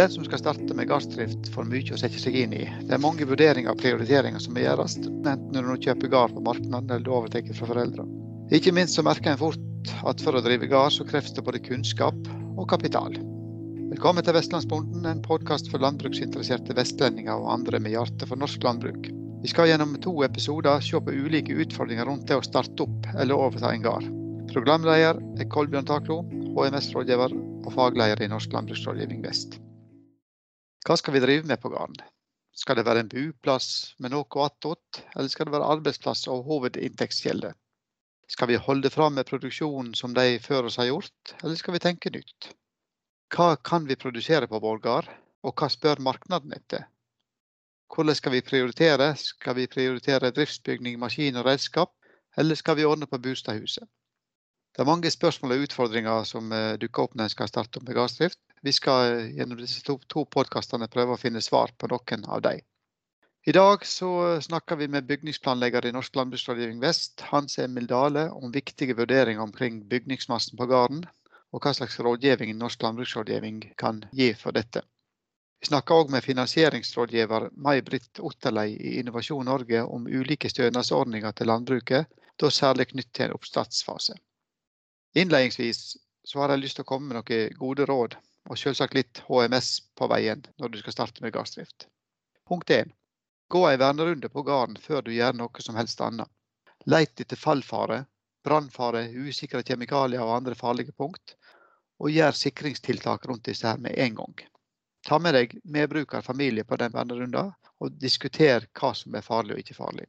Den 0.00 0.10
som 0.10 0.24
skal 0.24 0.38
starte 0.38 0.74
med 0.74 0.88
gardsdrift, 0.88 1.50
får 1.52 1.66
mye 1.68 1.92
å 1.92 1.98
sette 2.00 2.16
seg 2.16 2.36
inn 2.40 2.54
i. 2.56 2.62
Det 2.88 2.94
er 2.96 3.02
mange 3.04 3.26
vurderinger 3.28 3.74
og 3.74 3.82
prioriteringer 3.82 4.40
som 4.40 4.54
må 4.56 4.62
gjøres, 4.62 4.94
enten 4.96 5.50
når 5.52 5.76
du 5.76 5.84
kjøper 5.84 6.08
gard 6.14 6.32
på 6.32 6.44
markedet 6.46 6.94
eller 6.96 7.12
overtar 7.12 7.44
fra 7.58 7.68
foreldre. 7.68 8.06
Ikke 8.56 8.72
minst 8.72 8.96
så 8.96 9.04
merker 9.04 9.34
en 9.34 9.42
fort 9.42 9.92
at 10.08 10.24
for 10.24 10.38
å 10.38 10.42
drive 10.46 10.70
gard, 10.72 10.96
så 10.96 11.04
kreves 11.04 11.36
det 11.36 11.44
både 11.44 11.60
kunnskap 11.68 12.32
og 12.56 12.64
kapital. 12.72 13.12
Velkommen 13.92 14.24
til 14.24 14.38
Vestlandsbonden, 14.40 15.04
en 15.04 15.20
podkast 15.20 15.68
for 15.68 15.84
landbruksinteresserte 15.84 16.80
vestlendinger 16.80 17.36
og 17.36 17.52
andre 17.58 17.84
med 17.84 17.92
hjerte 17.92 18.24
for 18.24 18.40
norsk 18.40 18.64
landbruk. 18.64 19.12
Vi 19.44 19.52
skal 19.52 19.68
gjennom 19.68 19.98
to 20.00 20.16
episoder 20.24 20.80
se 20.80 20.96
på 20.96 21.12
ulike 21.26 21.60
utfordringer 21.60 22.08
rundt 22.08 22.30
det 22.30 22.40
å 22.40 22.48
starte 22.48 22.88
opp 22.88 23.12
eller 23.18 23.36
overta 23.36 23.76
en 23.76 23.84
gard. 23.84 24.08
Programleder 24.48 25.20
er 25.36 25.52
Kolbjørn 25.52 25.92
Taklo, 25.92 26.22
HMS-rådgiver 26.56 27.36
og 27.36 27.74
fagleder 27.76 28.24
i 28.24 28.32
Norsk 28.32 28.56
landbruksrådgivning 28.56 29.28
vest. 29.28 29.60
Hva 30.86 30.96
skal 30.96 31.12
vi 31.12 31.20
drive 31.20 31.44
med 31.48 31.60
på 31.60 31.68
gården? 31.68 31.98
Skal 32.56 32.78
det 32.78 32.86
være 32.86 33.02
en 33.04 33.10
buplass 33.12 33.94
med 34.00 34.14
noe 34.14 34.44
attåt, 34.46 35.02
eller 35.14 35.28
skal 35.28 35.48
det 35.48 35.54
være 35.54 35.72
arbeidsplass 35.74 36.26
og 36.32 36.46
hovedinntektskilde? 36.48 37.52
Skal 38.30 38.48
vi 38.48 38.56
holde 38.56 38.90
fram 38.90 39.18
med 39.18 39.28
produksjonen 39.28 39.92
som 39.98 40.14
de 40.16 40.38
før 40.40 40.70
oss 40.70 40.78
har 40.80 40.88
gjort, 40.88 41.34
eller 41.42 41.58
skal 41.60 41.76
vi 41.76 41.82
tenke 41.84 42.12
nytt? 42.14 42.50
Hva 43.34 43.56
kan 43.56 43.84
vi 43.86 43.98
produsere 44.00 44.48
på 44.48 44.60
vår 44.62 44.80
gård, 44.86 45.10
og 45.44 45.54
hva 45.60 45.68
spør 45.70 46.00
markedet 46.00 46.56
etter? 46.56 46.88
Hvordan 47.90 48.16
skal 48.16 48.32
vi 48.32 48.42
prioritere? 48.46 49.12
Skal 49.20 49.56
vi 49.58 49.68
prioritere 49.70 50.32
driftsbygning, 50.32 50.98
maskin 50.98 51.36
og 51.36 51.46
redskap, 51.50 51.92
eller 52.38 52.54
skal 52.54 52.78
vi 52.78 52.88
ordne 52.88 53.10
på 53.10 53.18
Bustadhuset? 53.18 53.84
Det 54.70 54.84
er 54.84 54.86
mange 54.86 55.10
spørsmål 55.10 55.56
og 55.56 55.62
utfordringer 55.66 56.26
som 56.28 56.52
eh, 56.54 56.76
dukker 56.78 57.08
opp 57.08 57.14
når 57.18 57.26
en 57.26 57.32
skal 57.32 57.48
starte 57.50 57.80
med 57.82 57.96
gardsdrift. 57.96 58.38
Vi 58.62 58.72
skal 58.76 59.14
eh, 59.16 59.30
gjennom 59.38 59.58
disse 59.58 59.82
to, 59.86 59.96
to 60.12 60.22
podkastene 60.30 60.88
prøve 60.92 61.16
å 61.16 61.20
finne 61.20 61.42
svar 61.42 61.72
på 61.78 61.90
noen 61.90 62.26
av 62.30 62.44
dem. 62.46 62.60
I 63.48 63.54
dag 63.56 63.86
snakker 63.88 64.76
vi 64.76 64.86
med 64.92 65.06
bygningsplanlegger 65.08 65.86
i 65.88 65.92
Norsk 65.96 66.16
landbruksrådgivning 66.18 66.82
vest, 66.82 67.24
Hans 67.30 67.58
Emil 67.58 67.86
Dale, 67.88 68.26
om 68.36 68.52
viktige 68.52 68.94
vurderinger 68.98 69.42
omkring 69.42 69.80
bygningsmassen 69.88 70.60
på 70.60 70.68
gården, 70.68 71.02
og 71.50 71.64
hva 71.64 71.72
slags 71.74 71.96
rådgivning 72.04 72.52
Norsk 72.60 72.84
landbruksrådgivning 72.84 73.62
kan 73.80 74.04
gi 74.12 74.34
for 74.36 74.52
dette. 74.52 74.84
Vi 75.60 75.72
snakker 75.72 76.04
òg 76.04 76.12
med 76.12 76.24
finansieringsrådgiver 76.24 77.50
May-Britt 77.56 78.20
Otterlei 78.20 78.76
i 78.76 78.98
Innovasjon 79.00 79.48
Norge 79.48 79.82
om 79.82 80.06
ulike 80.06 80.52
stønadsordninger 80.52 81.32
til 81.32 81.50
landbruket, 81.50 82.12
da 82.40 82.52
særlig 82.52 82.92
knyttet 82.92 83.16
til 83.16 83.30
en 83.30 83.40
oppstartsfase. 83.40 84.20
Innledningsvis 85.14 85.96
så 86.24 86.38
har 86.38 86.52
jeg 86.54 86.62
lyst 86.62 86.78
til 86.78 86.86
å 86.86 86.90
komme 86.90 87.10
med 87.10 87.18
noen 87.18 87.56
gode 87.58 87.86
råd, 87.90 88.14
og 88.50 88.58
selvsagt 88.58 88.94
litt 88.94 89.22
HMS 89.26 89.70
på 89.98 90.06
veien 90.10 90.44
når 90.62 90.70
du 90.70 90.78
skal 90.82 90.94
starte 90.94 91.24
med 91.24 91.34
gassdrift. 91.34 91.88
Punkt 92.48 92.70
1. 92.70 92.92
Gå 93.50 93.64
en 93.66 93.80
vernerunde 93.82 94.30
på 94.30 94.44
gården 94.46 94.78
før 94.78 95.02
du 95.02 95.10
gjør 95.14 95.34
noe 95.34 95.64
som 95.64 95.78
helst 95.78 96.00
annet. 96.06 96.30
Leit 96.86 97.20
etter 97.20 97.36
fallfare, 97.36 98.04
brannfare, 98.46 99.08
usikre 99.10 99.64
kjemikalier 99.66 100.22
og 100.22 100.36
andre 100.36 100.54
farlige 100.54 100.94
punkt, 100.96 101.34
og 102.00 102.14
gjør 102.14 102.36
sikringstiltak 102.36 103.26
rundt 103.28 103.48
disse 103.50 103.66
her 103.66 103.82
med 103.82 103.98
en 103.98 104.14
gang. 104.22 104.38
Ta 105.06 105.18
med 105.18 105.34
deg 105.34 105.58
medbruker 105.64 106.22
familie 106.22 106.64
på 106.64 106.78
den 106.80 106.94
vernerunden, 106.94 107.50
og 107.80 107.98
diskuter 107.98 108.66
hva 108.78 108.94
som 108.94 109.14
er 109.16 109.26
farlig 109.26 109.56
og 109.56 109.62
ikke 109.64 109.76
farlig. 109.76 110.06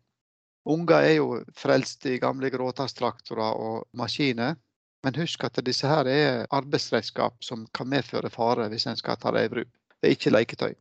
Unger 0.70 1.08
er 1.08 1.16
jo 1.16 1.30
frelst 1.58 2.06
i 2.06 2.20
gamle 2.22 2.52
gråtasstraktorer 2.54 3.58
og 3.58 3.88
maskiner, 3.98 4.60
men 5.04 5.18
husk 5.18 5.44
at 5.44 5.60
disse 5.66 5.88
her 5.90 6.08
er 6.10 6.46
arbeidsredskap 6.54 7.44
som 7.44 7.66
kan 7.74 7.90
medføre 7.90 8.30
fare 8.30 8.68
hvis 8.70 8.86
en 8.90 9.00
skal 9.00 9.18
ta 9.22 9.34
det 9.34 9.46
i 9.48 9.52
bruk. 9.54 9.70
Det 10.02 10.10
er 10.10 10.16
ikke 10.18 10.34
leketøy. 10.34 10.74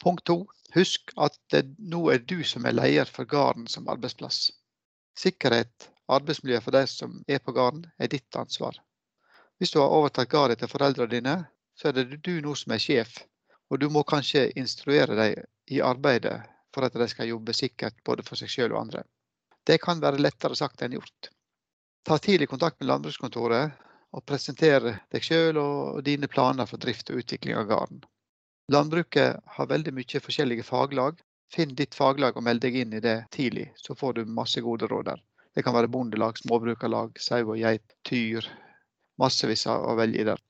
Punkt 0.00 0.24
to. 0.28 0.38
Husk 0.74 1.12
at 1.20 1.36
det 1.52 1.64
nå 1.78 2.06
er 2.12 2.22
du 2.24 2.40
som 2.46 2.64
er 2.64 2.76
leder 2.76 3.08
for 3.10 3.28
gården 3.28 3.66
som 3.68 3.88
arbeidsplass. 3.90 4.50
Sikkerhet, 5.18 5.90
arbeidsmiljø 6.08 6.60
for 6.64 6.76
de 6.76 6.86
som 6.88 7.18
er 7.28 7.40
på 7.44 7.52
gården, 7.52 7.84
er 7.98 8.08
ditt 8.08 8.36
ansvar. 8.36 8.78
Hvis 9.58 9.74
du 9.74 9.80
har 9.80 9.92
overtatt 9.92 10.30
gården 10.30 10.56
til 10.56 10.70
foreldrene 10.70 11.12
dine, 11.12 11.34
så 11.76 11.90
er 11.90 11.98
det 11.98 12.22
du 12.24 12.38
nå 12.40 12.54
som 12.56 12.72
er 12.72 12.80
sjef. 12.80 13.18
Og 13.70 13.80
du 13.80 13.90
må 13.92 14.02
kanskje 14.08 14.48
instruere 14.58 15.18
dem 15.18 15.44
i 15.70 15.82
arbeidet 15.84 16.38
for 16.74 16.86
at 16.86 16.96
de 16.96 17.08
skal 17.10 17.28
jobbe 17.28 17.54
sikkert 17.54 17.98
både 18.06 18.24
for 18.26 18.40
seg 18.40 18.50
selv 18.50 18.76
og 18.76 18.86
andre. 18.86 19.04
Det 19.66 19.80
kan 19.82 20.00
være 20.02 20.22
lettere 20.22 20.56
sagt 20.56 20.82
enn 20.82 20.96
gjort. 20.96 21.30
Ta 22.06 22.18
tidlig 22.18 22.48
kontakt 22.48 22.80
med 22.80 22.88
landbrukskontoret 22.88 23.88
og 24.16 24.24
presentere 24.26 24.96
deg 25.12 25.24
selv 25.24 25.60
og 25.62 26.00
dine 26.04 26.28
planer 26.30 26.66
for 26.66 26.82
drift 26.82 27.12
og 27.12 27.20
utvikling 27.22 27.58
av 27.60 27.68
gården. 27.70 28.00
Landbruket 28.72 29.40
har 29.56 29.68
veldig 29.70 29.92
mye 29.94 30.22
forskjellige 30.22 30.64
faglag. 30.66 31.18
Finn 31.50 31.74
ditt 31.74 31.96
faglag 31.98 32.36
og 32.38 32.46
meld 32.46 32.62
deg 32.62 32.76
inn 32.78 32.94
i 32.94 33.02
det 33.02 33.16
tidlig, 33.34 33.72
så 33.76 33.96
får 33.98 34.20
du 34.20 34.34
masse 34.38 34.62
gode 34.62 34.86
råd 34.90 35.08
der. 35.10 35.22
Det 35.54 35.64
kan 35.66 35.74
være 35.74 35.90
bondelag, 35.90 36.38
småbrukarlag, 36.38 37.18
sau 37.18 37.42
og 37.42 37.58
geit, 37.58 37.96
tyr. 38.06 38.46
Massevis 39.18 39.66
å 39.66 39.96
velge 39.98 40.28
der. 40.30 40.42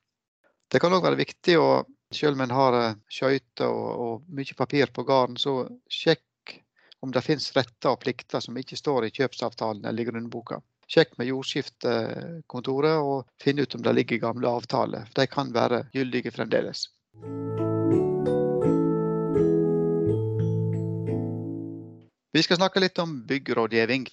Det 0.70 0.78
kan 0.78 0.92
òg 0.94 1.02
være 1.02 1.18
viktig 1.18 1.56
å, 1.58 1.82
selv 2.14 2.36
om 2.36 2.44
en 2.44 2.52
har 2.54 2.76
eh, 2.78 2.98
skøyter 3.10 3.66
og, 3.66 3.88
og, 4.04 4.26
mye 4.36 4.56
papir 4.58 4.92
på 4.94 5.02
gården, 5.08 5.40
så 5.40 5.64
sjekk 5.90 6.54
om 7.00 7.10
det 7.10 7.24
finnes 7.24 7.48
retter 7.56 7.94
og 7.94 8.02
plikter 8.04 8.44
som 8.44 8.58
ikke 8.60 8.78
står 8.78 9.08
i 9.08 9.14
kjøpsavtalen 9.16 9.88
eller 9.88 10.04
i 10.04 10.10
grunnboka. 10.12 10.60
Sjekk 10.90 11.12
med 11.20 11.28
jordskiftekontoret 11.30 12.96
og 12.98 13.28
finn 13.38 13.60
ut 13.62 13.74
om 13.76 13.82
det 13.84 13.92
ligger 13.94 14.24
gamle 14.24 14.50
avtaler. 14.50 15.06
De 15.14 15.26
kan 15.30 15.52
være 15.54 15.84
gyldige 15.94 16.32
fremdeles. 16.34 16.88
Vi 22.34 22.42
skal 22.42 22.58
snakke 22.58 22.82
litt 22.82 22.98
om 23.02 23.20
byggrådgivning. 23.26 24.08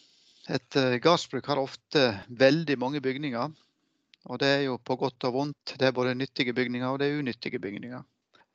Et 0.53 0.77
eh, 0.79 0.99
gardsbruk 1.01 1.49
har 1.49 1.61
ofte 1.61 2.03
veldig 2.29 2.77
mange 2.81 3.01
bygninger. 3.01 3.57
Og 4.27 4.39
det 4.41 4.47
er 4.51 4.63
jo 4.67 4.77
på 4.77 4.97
godt 5.01 5.27
og 5.29 5.33
vondt. 5.33 5.73
Det 5.79 5.89
er 5.89 5.97
både 5.97 6.15
nyttige 6.17 6.53
bygninger 6.53 6.89
og 6.89 7.01
det 7.01 7.09
er 7.09 7.19
unyttige 7.21 7.61
bygninger. 7.61 8.05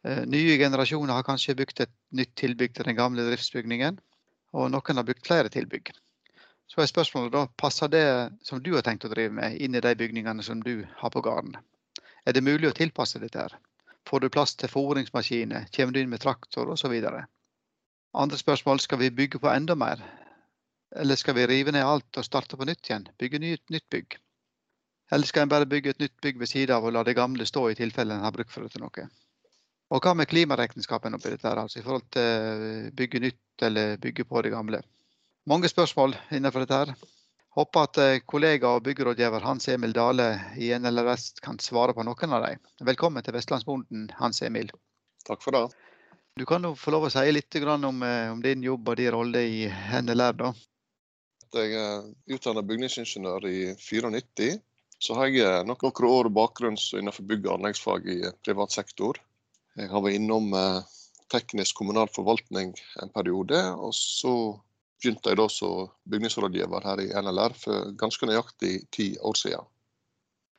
Eh, 0.06 0.22
nye 0.30 0.56
generasjoner 0.62 1.18
har 1.18 1.26
kanskje 1.26 1.58
bygd 1.58 1.84
et 1.84 1.94
nytt 2.14 2.34
tilbygg 2.38 2.74
til 2.74 2.86
den 2.86 2.98
gamle 2.98 3.26
driftsbygningen. 3.26 3.98
Og 4.54 4.70
noen 4.70 4.98
har 5.02 5.10
bygd 5.10 5.26
flere 5.26 5.50
tilbygg. 5.52 5.90
Så 6.72 6.80
er 6.80 6.88
spørsmålet 6.88 7.34
da, 7.34 7.42
passer 7.60 7.90
det 7.92 8.06
som 8.48 8.62
du 8.64 8.70
har 8.72 8.84
tenkt 8.86 9.04
å 9.04 9.10
drive 9.12 9.34
med, 9.36 9.58
inn 9.60 9.76
i 9.76 9.82
de 9.84 9.90
bygningene 9.92 10.44
som 10.46 10.62
du 10.64 10.86
har 11.02 11.10
på 11.12 11.20
gården? 11.20 11.58
Er 12.24 12.32
det 12.32 12.40
mulig 12.46 12.70
å 12.70 12.76
tilpasse 12.78 13.20
dette? 13.20 13.44
her? 13.44 13.58
Får 14.08 14.22
du 14.24 14.30
plass 14.32 14.54
til 14.56 14.72
fôringsmaskiner? 14.72 15.66
Kommer 15.76 15.92
du 15.92 16.00
inn 16.00 16.08
med 16.08 16.22
traktor 16.22 16.72
osv.? 16.72 16.94
Andre 18.22 18.38
spørsmål 18.40 18.80
skal 18.80 19.02
vi 19.02 19.10
bygge 19.10 19.42
på 19.42 19.50
enda 19.52 19.76
mer? 19.76 20.00
Eller 20.96 21.20
skal 21.20 21.36
vi 21.36 21.44
rive 21.46 21.74
ned 21.76 21.84
alt 21.84 22.20
og 22.20 22.24
starte 22.24 22.56
på 22.56 22.64
nytt 22.64 22.88
igjen? 22.88 23.04
Bygge 23.20 23.42
nytt, 23.42 23.64
nytt 23.68 23.88
bygg? 23.92 24.16
Eller 25.12 25.28
skal 25.28 25.44
en 25.44 25.52
bare 25.52 25.68
bygge 25.68 25.92
et 25.92 26.00
nytt 26.00 26.16
bygg 26.24 26.40
ved 26.40 26.48
siden 26.54 26.76
av 26.76 26.88
og 26.88 26.96
la 26.96 27.04
det 27.04 27.18
gamle 27.20 27.44
stå 27.48 27.66
i 27.68 27.76
tilfelle 27.76 28.16
en 28.16 28.24
har 28.24 28.32
bruk 28.32 28.48
for 28.48 28.64
det 28.64 28.72
til 28.72 28.86
noe? 28.86 29.06
Og 29.92 30.00
hva 30.00 30.16
med 30.16 30.28
klimaregnskapen 30.32 31.20
oppi 31.20 31.34
dette, 31.34 31.44
her, 31.44 31.60
altså 31.60 31.82
i 31.82 31.84
forhold 31.84 32.08
til 32.16 32.90
bygge 32.96 33.20
nytt 33.20 33.68
eller 33.68 34.00
bygge 34.00 34.24
på 34.24 34.40
det 34.40 34.56
gamle? 34.56 34.80
Mange 35.48 35.68
spørsmål 35.68 36.14
innenfor 36.30 36.64
dette. 36.64 36.74
her. 36.74 36.94
Håper 37.52 37.84
at 37.84 37.98
eh, 38.00 38.20
kollega 38.26 38.70
og 38.76 38.84
byggerådgiver 38.86 39.44
Hans 39.44 39.68
Emil 39.68 39.92
Dale 39.92 40.28
i 40.56 40.70
NLRS 40.78 41.42
kan 41.44 41.58
svare 41.60 41.92
på 41.92 42.04
noen 42.06 42.32
av 42.32 42.46
dem. 42.46 42.60
Velkommen 42.80 43.24
til 43.24 43.34
Vestlandsbonden, 43.36 44.06
Hans 44.16 44.40
Emil. 44.42 44.70
Takk 45.26 45.42
for 45.44 45.56
det. 45.56 45.66
Du 46.38 46.46
kan 46.48 46.64
jo 46.64 46.72
få 46.78 46.94
lov 46.94 47.06
å 47.06 47.12
si 47.12 47.26
litt 47.32 47.56
om, 47.66 48.02
eh, 48.02 48.30
om 48.32 48.40
din 48.40 48.62
jobb 48.62 48.88
og 48.88 48.96
din 48.96 49.12
rolle 49.12 49.38
i 49.38 49.68
NLR. 50.00 50.32
da. 50.32 50.52
Jeg 51.52 51.74
er 51.74 52.14
utdannet 52.32 52.66
bygningsingeniør 52.66 53.44
i 53.44 53.74
94. 53.76 54.62
Så 54.98 55.14
har 55.14 55.26
jeg 55.26 55.66
nok 55.66 55.82
noen 55.82 56.08
år 56.08 56.30
bakgrunn 56.30 56.76
innenfor 56.78 57.26
bygg- 57.26 57.46
og 57.46 57.58
anleggsfag 57.58 58.06
i 58.06 58.22
privat 58.44 58.70
sektor. 58.70 59.18
Jeg 59.76 59.90
har 59.90 60.00
vært 60.00 60.14
innom 60.14 60.54
teknisk 61.28 61.76
kommunal 61.76 62.08
forvaltning 62.08 62.72
en 63.02 63.10
periode, 63.10 63.58
og 63.76 63.92
så 63.92 64.60
begynte 65.02 65.32
jeg 65.32 65.38
da 65.40 65.48
som 65.50 65.90
bygningsrådgiver 66.10 66.86
her 66.86 67.02
i 67.02 67.10
NLR 67.12 67.54
for 67.58 67.92
ganske 67.98 68.28
nøyaktig 68.28 68.74
ti 68.94 69.12
år 69.20 69.38
siden. 69.38 69.68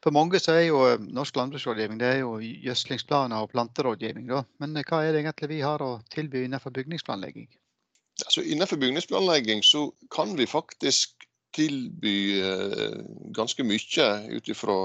For 0.04 0.12
mange 0.12 0.40
så 0.44 0.58
er 0.58 0.66
jo 0.68 0.82
eh, 0.84 1.02
norsk 1.16 1.38
landbruksrådgivning 1.40 2.00
det 2.02 2.10
er 2.10 2.22
jo 2.26 2.36
gjødslingsplaner 2.42 3.40
og 3.40 3.54
planterådgivning. 3.54 4.28
Da. 4.28 4.44
Men 4.60 4.76
eh, 4.76 4.86
hva 4.90 5.00
er 5.04 5.16
det 5.16 5.24
egentlig 5.24 5.54
vi 5.54 5.62
har 5.64 5.84
å 5.84 5.94
tilby 6.12 6.44
innenfor 6.44 6.76
bygningsplanlegging? 6.76 7.48
Altså, 8.26 8.44
innenfor 8.44 8.82
bygningsplanlegging 8.82 9.64
så 9.66 9.88
kan 10.14 10.36
vi 10.38 10.50
faktisk 10.50 11.24
tilby 11.56 12.42
eh, 12.44 13.00
ganske 13.38 13.64
mye 13.64 14.10
ut 14.34 14.52
ifra 14.52 14.76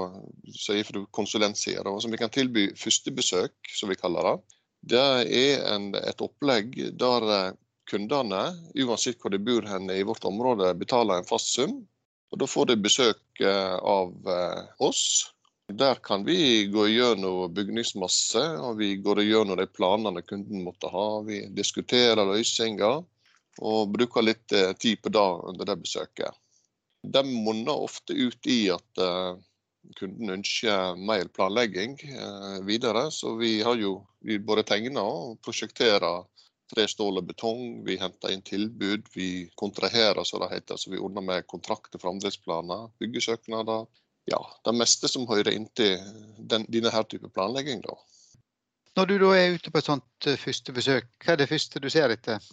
konsulentsida. 1.17 1.83
Altså, 1.83 2.11
vi 2.13 2.21
kan 2.21 2.31
tilby 2.31 2.69
førstebesøk, 2.79 3.73
som 3.75 3.91
vi 3.91 3.99
kaller 3.99 4.31
det. 4.31 4.57
Det 4.93 5.07
er 5.35 5.65
en, 5.73 5.91
et 5.99 6.21
opplegg 6.23 6.77
der 6.95 7.55
kundene, 7.89 8.43
uansett 8.77 9.19
hvor 9.21 9.33
de 9.33 9.39
bor 9.41 9.65
hen 9.67 9.89
i 9.91 10.03
vårt 10.07 10.25
område, 10.27 10.73
betaler 10.77 11.19
en 11.19 11.27
fast 11.27 11.53
sum. 11.55 11.81
Og 12.29 12.39
Da 12.41 12.47
får 12.47 12.69
de 12.69 12.77
besøk 12.77 13.41
eh, 13.41 13.75
av 13.75 14.13
eh, 14.29 14.63
oss, 14.85 15.33
Der 15.69 15.99
kan 16.01 16.23
vi 16.25 16.65
gå 16.65 16.87
gjennom 16.89 17.53
bygningsmasse, 17.53 18.41
og 18.57 18.79
vi 18.79 18.95
går 18.97 19.21
gjennom 19.21 19.57
de 19.59 19.67
planene 19.69 20.23
kunden 20.25 20.63
måtte 20.65 20.89
ha. 20.89 21.21
Vi 21.21 21.43
diskuterer 21.53 22.25
løsninger 22.25 23.03
og 23.61 23.91
bruker 23.93 24.25
litt 24.25 24.51
eh, 24.57 24.73
tid 24.73 25.01
på 25.03 25.13
det 25.13 25.27
under 25.51 25.69
det 25.69 25.77
besøket. 25.83 26.33
De 27.05 27.21
munner 27.21 27.85
ofte 27.85 28.17
ut 28.17 28.49
i 28.49 28.71
at 28.73 29.03
kunden 29.95 30.33
ønsker 30.33 30.97
mer 30.97 31.29
planlegging 31.31 31.93
videre. 32.67 33.05
Så 33.13 33.37
vi 33.39 33.61
har 33.63 33.77
jo 33.79 33.93
vi 34.25 34.35
både 34.43 34.65
tegna 34.67 35.05
og 35.07 35.37
prosjekterer 35.45 36.25
tre, 36.71 36.85
stål 36.89 37.21
og 37.21 37.29
betong. 37.29 37.81
Vi 37.87 37.97
henter 38.01 38.33
inn 38.33 38.43
tilbud. 38.45 39.09
Vi 39.15 39.49
kontraherer, 39.59 40.21
så 40.23 40.41
det 40.43 40.51
heter. 40.53 40.79
Så 40.79 40.93
vi 40.93 41.01
ordner 41.01 41.25
med 41.25 41.47
kontrakter, 41.49 42.01
framdriftsplaner, 42.01 42.89
byggesøknader. 43.01 43.89
Ja, 44.29 44.39
det 44.65 44.75
meste 44.77 45.09
som 45.09 45.27
hører 45.29 45.55
inntil 45.55 45.97
den, 46.37 46.67
denne 46.69 46.93
her 46.93 47.05
type 47.09 47.31
planlegging, 47.33 47.81
da. 47.85 47.97
Når 48.97 49.05
du 49.09 49.15
da 49.21 49.35
er 49.37 49.53
ute 49.55 49.71
på 49.71 49.79
et 49.79 49.87
sånt 49.87 50.29
første 50.41 50.73
besøk, 50.75 51.07
hva 51.23 51.33
er 51.33 51.39
det 51.41 51.49
første 51.49 51.81
du 51.81 51.87
ser 51.93 52.11
etter? 52.13 52.43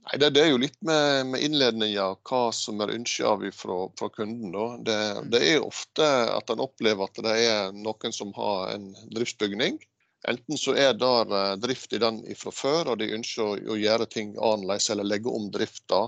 Nei, 0.00 0.16
det, 0.20 0.30
det, 0.34 0.42
er 0.42 0.50
jo 0.52 0.60
litt 0.60 0.78
med, 0.86 1.28
med 1.32 1.44
innledninga, 1.44 2.06
hva 2.26 2.40
som 2.56 2.80
er 2.80 2.94
ønska 2.94 3.34
fra, 3.56 3.78
fra 3.98 4.08
kunden. 4.14 4.84
Det, 4.86 4.98
det, 5.32 5.40
er 5.44 5.64
ofte 5.64 6.06
at 6.32 6.52
en 6.52 6.62
opplever 6.64 7.04
at 7.08 7.20
det 7.24 7.36
er 7.44 7.74
noen 7.76 8.14
som 8.16 8.32
har 8.36 8.74
en 8.74 8.90
driftsbygning. 9.12 9.78
Enten 10.28 10.58
så 10.60 10.74
er 10.76 10.94
der 11.00 11.34
eh, 11.36 11.56
drift 11.62 11.92
i 11.96 12.00
den 12.02 12.22
fra 12.36 12.52
før, 12.52 12.92
og 12.92 12.98
de 13.00 13.12
ønsker 13.16 13.44
å, 13.72 13.76
gjøre 13.78 14.08
ting 14.10 14.34
annerledes 14.36 14.90
eller 14.92 15.08
legge 15.08 15.32
om 15.32 15.48
drifta. 15.52 16.02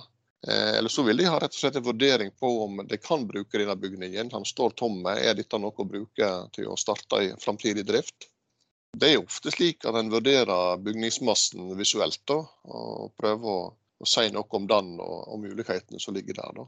Eh, 0.48 0.78
eller 0.78 0.92
så 0.92 1.04
vil 1.06 1.22
de 1.22 1.30
ha 1.30 1.38
rett 1.40 1.54
og 1.54 1.60
slett 1.62 1.78
en 1.80 1.86
vurdering 1.86 2.32
på 2.38 2.50
om 2.64 2.82
de 2.88 3.00
kan 3.00 3.26
bruke 3.28 3.58
denne 3.58 3.76
bygningen. 3.80 4.32
Han 4.36 4.48
står 4.48 4.76
tomme. 4.76 5.16
Er 5.16 5.38
dette 5.38 5.60
noe 5.60 5.72
å 5.72 5.88
bruke 5.88 6.32
til 6.56 6.68
å 6.68 6.78
starte 6.80 7.24
en 7.30 7.40
framtidig 7.40 7.86
drift? 7.88 8.28
Det 8.92 9.14
er 9.14 9.22
ofte 9.22 9.48
slik 9.54 9.86
at 9.88 9.96
en 9.96 10.12
vurderer 10.12 10.80
bygningsmassen 10.84 11.70
visuelt 11.78 12.20
da, 12.28 12.42
og 12.68 13.14
prøver 13.16 13.54
å 13.54 13.62
å 14.02 14.08
si 14.08 14.28
noe 14.34 14.58
om 14.58 14.66
den 14.66 14.96
og, 15.00 15.18
og 15.30 15.42
mulighetene 15.44 16.00
som 16.02 16.16
ligger 16.16 16.38
der. 16.40 16.56
da. 16.58 16.66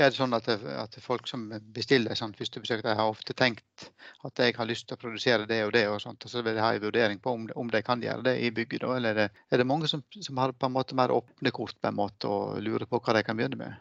Er 0.00 0.08
det 0.08 0.16
sånn 0.16 0.32
at, 0.32 0.46
at 0.48 0.94
folk 1.04 1.26
som 1.28 1.42
bestiller 1.76 2.16
sånn 2.16 2.32
førstebesøk, 2.36 2.86
har 2.88 3.02
ofte 3.04 3.34
tenkt 3.36 3.90
at 4.24 4.40
jeg 4.40 4.54
har 4.56 4.68
lyst 4.68 4.86
til 4.88 4.96
å 4.96 5.00
produsere 5.02 5.48
det 5.48 5.58
og 5.66 5.74
det, 5.76 5.82
og 5.92 6.00
sånt, 6.00 6.24
og 6.24 6.32
så 6.32 6.40
vil 6.40 6.56
de 6.56 6.64
ha 6.64 6.70
en 6.72 6.80
vurdering 6.80 7.20
på 7.20 7.34
om, 7.36 7.44
om 7.60 7.68
de 7.68 7.82
kan 7.84 8.00
gjøre 8.00 8.24
det 8.30 8.34
i 8.40 8.48
bygget? 8.56 8.86
Eller 8.88 9.12
er 9.12 9.18
det, 9.20 9.44
er 9.52 9.60
det 9.60 9.68
mange 9.68 9.90
som, 9.92 10.00
som, 10.16 10.40
har 10.40 10.56
på 10.56 10.70
en 10.70 10.76
måte 10.78 10.96
mer 10.96 11.12
åpne 11.12 11.52
kort 11.52 11.76
på 11.76 11.92
en 11.92 11.98
måte 12.00 12.32
og 12.32 12.62
lurer 12.64 12.88
på 12.88 13.02
hva 13.04 13.18
de 13.18 13.24
kan 13.26 13.36
begynne 13.36 13.60
med? 13.60 13.76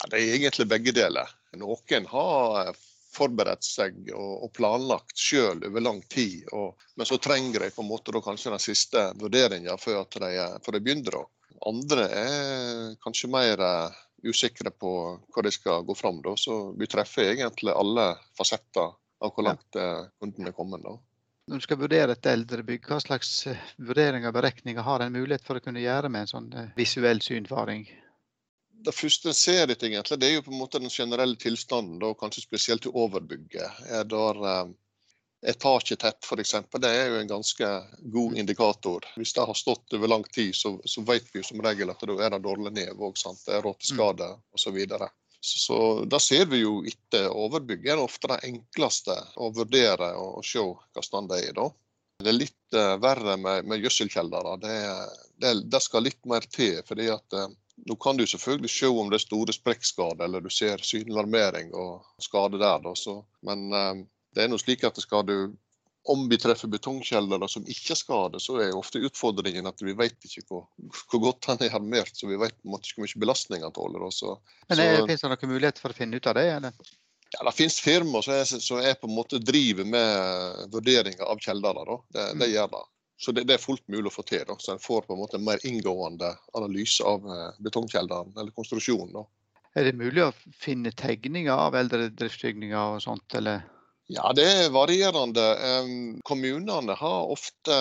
Ja, 0.00 0.10
det 0.10 0.18
er 0.18 0.34
egentlig 0.40 0.66
begge 0.72 0.96
deler. 0.96 1.30
Noen 1.60 2.10
har 2.10 2.74
forberedt 3.14 3.66
seg 3.66 4.10
og, 4.10 4.46
og 4.46 4.52
planlagt 4.58 5.18
sjøl 5.18 5.62
over 5.66 5.86
lang 5.86 6.02
tid, 6.10 6.46
og, 6.50 6.82
men 6.98 7.06
så 7.06 7.18
trenger 7.22 7.66
de 7.66 7.72
på 7.74 7.84
en 7.84 7.90
måte 7.90 8.26
kanskje 8.26 8.54
den 8.54 8.62
siste 8.62 9.10
vurderinga 9.22 9.78
før, 9.78 10.02
før 10.10 10.78
de 10.78 10.82
begynner. 10.82 11.22
Andre 11.66 12.06
er 12.16 12.94
kanskje 13.04 13.28
mer 13.30 13.60
eh, 13.60 13.98
usikre 14.26 14.70
på 14.70 14.92
hva 15.20 15.44
de 15.46 15.52
skal 15.54 15.84
gå 15.86 15.94
fram. 15.94 16.20
Da. 16.24 16.34
Så 16.36 16.72
vi 16.78 16.88
treffer 16.90 17.32
egentlig 17.32 17.74
alle 17.76 18.12
fasetter 18.38 18.92
av 19.20 19.32
hvor 19.34 19.46
langt. 19.46 19.76
Eh, 19.76 20.04
kunden 20.20 20.48
er 20.48 20.56
kommet. 20.56 20.84
Da. 20.84 20.96
Når 21.50 21.62
du 21.62 21.66
skal 21.66 21.80
vurdere 21.80 22.16
et 22.16 22.30
eldrebygg, 22.32 22.86
hva 22.88 23.00
slags 23.02 23.32
eh, 23.50 23.64
vurderinger 23.78 24.32
og 24.32 24.36
beregninger 24.38 24.86
har 24.86 25.04
en 25.04 25.16
mulighet 25.16 25.46
for 25.46 25.60
å 25.60 25.64
kunne 25.64 25.82
gjøre 25.82 26.12
med 26.12 26.26
en 26.26 26.32
sånn 26.34 26.52
visuell 26.76 27.22
synfaring? 27.24 27.88
Det 28.80 28.94
første 28.96 29.28
en 29.28 29.36
ser 29.36 29.66
litt, 29.68 29.82
egentlig, 29.84 30.16
det 30.16 30.28
er 30.28 30.38
jo 30.38 30.44
på 30.46 30.54
en 30.54 30.60
måte 30.62 30.80
den 30.80 30.92
generelle 30.92 31.36
tilstanden, 31.36 31.98
da, 32.00 32.14
kanskje 32.16 32.46
spesielt 32.46 32.86
i 32.88 32.92
overbygget. 32.96 33.82
Er 33.92 34.06
der 34.08 34.70
etasjetett 35.46 36.24
f.eks. 36.24 36.54
Det 36.80 36.90
er 36.90 37.08
jo 37.08 37.20
en 37.20 37.30
ganske 37.30 37.68
god 38.12 38.36
indikator. 38.38 39.06
Hvis 39.16 39.32
det 39.36 39.46
har 39.48 39.56
stått 39.56 39.94
over 39.96 40.08
lang 40.08 40.24
tid, 40.24 40.54
så, 40.56 40.74
så 40.84 41.04
vet 41.06 41.30
vi 41.32 41.40
jo 41.40 41.46
som 41.46 41.62
regel 41.64 41.92
at 41.92 42.04
da 42.04 42.16
er 42.20 42.34
det 42.34 42.42
dårlig 42.44 42.74
nev 42.76 43.00
òg. 43.00 43.16
Det 43.16 43.56
er 43.56 43.64
råteskade 43.64 44.28
osv. 44.56 44.78
Så, 45.40 45.58
så 45.64 45.78
da 46.04 46.20
ser 46.20 46.50
vi 46.50 46.60
jo 46.60 46.80
etter 46.84 47.30
overbygg 47.32 47.88
er 47.88 48.02
ofte 48.02 48.28
det 48.34 48.42
enkleste 48.50 49.16
å 49.40 49.48
vurdere 49.56 50.12
og, 50.20 50.44
se 50.44 50.60
hva 50.60 51.04
stand 51.04 51.32
det 51.32 51.40
er 51.40 51.48
i. 51.48 51.56
da. 51.56 51.70
Det 52.20 52.28
er 52.28 52.36
litt 52.36 52.76
uh, 52.76 52.98
verre 53.00 53.38
med, 53.40 53.64
med 53.64 53.80
gjødselkjeldere. 53.80 54.58
Det, 54.60 54.76
det, 55.40 55.56
det, 55.72 55.80
skal 55.80 56.04
litt 56.04 56.20
mer 56.28 56.44
til. 56.52 56.82
fordi 56.84 57.08
at 57.14 57.36
uh, 57.38 57.48
nå 57.88 57.96
kan 57.96 58.20
du 58.20 58.26
selvfølgelig 58.28 58.68
se 58.74 58.90
om 58.92 59.08
det 59.08 59.16
er 59.16 59.24
store 59.24 59.56
sprekkskader, 59.56 60.26
eller 60.26 60.44
du 60.44 60.52
ser 60.52 60.84
synlig 60.84 61.16
armering 61.22 61.72
og 61.72 62.04
skade 62.20 62.60
der. 62.60 62.82
Da, 62.84 62.92
så, 62.92 63.22
men 63.48 63.70
uh, 63.72 64.04
det 64.34 64.44
er 64.44 64.52
noe 64.52 64.62
slik 64.62 64.84
at 64.86 64.98
skal 65.02 65.26
du 65.26 65.36
om 66.08 66.28
vi 66.28 66.38
treffer 66.40 66.68
betongkjellere 66.72 67.48
som 67.48 67.66
ikke 67.68 67.94
skader, 67.98 68.40
så 68.40 68.56
er 68.64 68.76
ofte 68.76 69.02
utfordringen 69.04 69.68
at 69.68 69.82
vi 69.84 69.92
vet 69.96 70.16
ikke 70.24 70.42
hvor, 70.48 70.62
hvor 71.10 71.22
godt 71.26 71.50
han 71.50 71.60
er 71.64 71.74
armert. 71.76 72.14
Så 72.16 72.28
vi 72.30 72.38
vet 72.40 72.54
på 72.56 72.68
en 72.68 72.74
måte 72.74 72.88
ikke 72.88 73.02
hvor 73.02 73.08
mye 73.08 73.22
belastning 73.24 73.66
han 73.66 73.74
tåler. 73.76 74.06
Også. 74.08 74.38
Men 74.70 74.80
er, 74.80 74.96
Finnes 75.02 75.26
det 75.26 75.32
noen 75.34 75.52
mulighet 75.52 75.82
for 75.82 75.92
å 75.92 75.98
finne 75.98 76.16
ut 76.16 76.30
av 76.30 76.38
det? 76.40 76.46
Eller? 76.54 76.94
Ja, 77.30 77.44
Det 77.44 77.52
finnes 77.58 77.76
firmaer 77.84 78.24
som, 78.26 78.62
som 78.64 78.80
er, 78.80 78.96
på 78.98 79.10
en 79.10 79.18
måte 79.18 79.42
driver 79.44 79.86
med 79.86 80.72
vurderinger 80.72 81.28
av 81.28 81.42
kjeldere. 81.44 81.98
Det, 82.08 82.24
mm. 82.30 82.40
det, 82.40 82.48
gjør 82.54 82.70
det. 82.72 82.82
Så 83.20 83.34
det, 83.36 83.44
det, 83.50 83.58
er 83.58 83.62
fullt 83.62 83.84
mulig 83.92 84.08
å 84.08 84.14
få 84.14 84.24
til. 84.26 84.46
Da. 84.48 84.56
Så 84.58 84.72
en 84.74 84.80
får 84.82 85.04
på 85.04 85.14
en 85.14 85.20
måte 85.20 85.36
en 85.36 85.44
mer 85.44 85.60
inngående 85.68 86.32
analyse 86.56 87.04
av 87.04 87.20
betongkjelleren 87.20 87.68
betongkjelderen 87.68 88.32
eller 88.40 88.56
konstruksjonen. 88.56 89.20
Da. 89.20 89.26
Er 89.76 89.86
det 89.86 89.94
mulig 90.00 90.24
å 90.24 90.32
finne 90.58 90.90
tegninger 90.96 91.52
av 91.52 91.76
eldre 91.78 92.08
driftsbygninger 92.08 92.96
og 92.96 93.04
sånt, 93.04 93.36
eller? 93.38 93.68
Ja, 94.10 94.32
det 94.34 94.42
er 94.42 94.72
varierende. 94.74 95.42
Kommunene 96.26 96.96
ofte, 96.98 97.74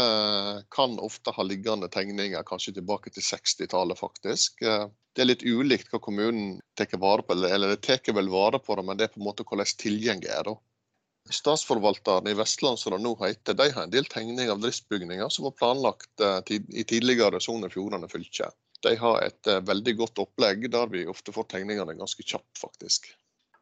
kan 0.70 1.00
ofte 1.02 1.34
ha 1.34 1.46
liggende 1.46 1.90
tegninger, 1.90 2.44
kanskje 2.46 2.76
tilbake 2.76 3.10
til 3.10 3.26
60-tallet 3.26 3.98
faktisk. 3.98 4.62
Eh, 4.62 4.86
det 5.18 5.24
er 5.24 5.30
litt 5.32 5.46
ulikt 5.46 5.90
hva 5.90 5.98
kommunen 6.00 6.60
tar 6.78 6.94
vare 7.02 7.26
på, 7.26 7.34
eller 7.34 7.74
det 7.74 7.82
tar 7.88 8.14
vel 8.14 8.30
vare 8.30 8.60
på 8.62 8.78
det, 8.78 8.86
men 8.86 9.00
det 9.00 9.08
er 9.08 9.14
på 9.16 9.24
en 9.24 9.26
måte 9.26 9.46
hvordan 9.48 9.74
tilgjenget 9.82 10.30
er. 10.30 10.52
da. 10.52 10.54
Statsforvalteren 11.34 12.30
i 12.30 12.36
Vestland, 12.38 12.78
som 12.80 12.94
det 12.94 13.02
nå 13.02 13.16
heter, 13.24 13.58
de 13.58 13.72
har 13.74 13.88
en 13.88 13.94
del 13.94 14.06
tegninger 14.06 14.54
av 14.54 14.62
driftsbygninger 14.62 15.34
som 15.34 15.50
var 15.50 15.58
planlagt 15.58 16.26
eh, 16.26 16.60
i 16.70 16.86
tidligere 16.86 17.42
Sogn 17.42 17.66
og 17.66 17.74
Fjordane 17.74 18.10
fylke. 18.12 18.52
De 18.86 18.94
har 19.02 19.24
et 19.26 19.50
eh, 19.50 19.64
veldig 19.66 19.98
godt 20.04 20.22
opplegg 20.28 20.70
der 20.70 20.94
vi 20.94 21.08
ofte 21.10 21.34
får 21.34 21.50
tegningene 21.56 21.98
ganske 21.98 22.22
kjapt, 22.22 22.54
faktisk. 22.62 23.10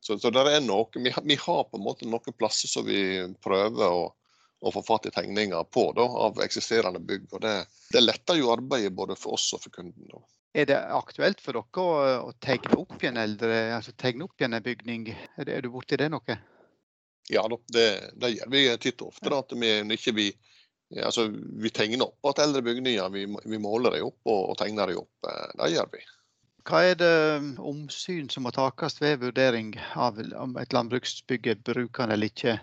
Så, 0.08 0.16
så 0.20 0.30
det 0.32 0.46
er 0.48 0.62
noe, 0.64 0.88
vi, 0.96 1.12
vi, 1.12 1.36
har 1.36 1.66
på 1.68 1.76
en 1.76 1.84
måte 1.84 2.08
noen 2.08 2.36
plasser 2.40 2.72
som 2.72 2.86
vi 2.88 3.02
prøver 3.44 3.84
å, 3.92 4.06
å 4.64 4.72
få 4.72 4.84
fatt 4.88 5.10
i 5.10 5.12
tegninger 5.12 5.68
på 5.68 5.90
da, 5.98 6.06
av 6.08 6.40
eksisterende 6.46 7.02
bygg. 7.04 7.26
og 7.34 7.42
Det, 7.44 7.56
det 7.92 8.04
letter 8.06 8.40
jo 8.40 8.54
arbeidet 8.54 8.94
både 8.96 9.18
for 9.20 9.36
oss 9.36 9.50
og 9.58 9.66
for 9.66 9.76
kunden. 9.76 10.08
Da. 10.14 10.22
Er 10.56 10.70
det 10.70 10.78
aktuelt 10.96 11.44
for 11.44 11.60
dere 11.60 11.84
å, 11.84 12.30
å 12.30 12.32
tegne 12.40 12.80
opp 12.80 12.96
igjen 13.02 13.20
eldre, 13.20 13.58
altså 13.76 13.92
tegne 14.00 14.30
opp 14.30 14.40
igjen 14.40 14.56
en 14.56 14.64
bygning? 14.64 15.10
Er, 15.12 15.52
er 15.58 15.68
du 15.68 15.74
borti 15.76 16.00
det 16.00 16.08
noe? 16.14 16.40
Ja, 17.28 17.44
det, 17.52 17.88
det 18.16 18.32
gjør 18.32 18.54
vi 18.56 18.64
titt 18.80 19.04
og 19.04 19.12
ofte. 19.12 19.28
Da, 19.28 19.42
at 19.44 19.52
vi, 19.60 19.74
ikke 19.98 20.16
vi, 20.16 20.30
altså, 21.04 21.28
vi 21.36 21.74
tegner 21.76 22.08
opp 22.08 22.32
at 22.32 22.46
eldre 22.48 22.64
bygninger. 22.64 23.12
Vi, 23.12 23.28
vi 23.28 23.60
måler 23.60 24.00
dem 24.00 24.08
opp 24.08 24.32
og, 24.32 24.54
og 24.54 24.62
tegner 24.64 24.88
dem 24.88 25.04
opp. 25.04 25.28
Eh, 25.28 25.50
det 25.60 25.74
gjør 25.76 25.92
vi. 25.98 26.06
Hva 26.68 26.82
er 26.84 26.98
det 27.00 27.16
um, 27.40 27.52
omsyn 27.70 28.28
som 28.28 28.44
må 28.44 28.52
takes 28.52 28.98
ved 29.00 29.22
vurdering 29.22 29.72
av 29.96 30.18
om 30.36 30.58
et 30.60 30.74
landbruksbygg 30.76 31.48
er 31.54 31.62
brukende 31.64 32.18
eller 32.18 32.28
ikke? 32.28 32.58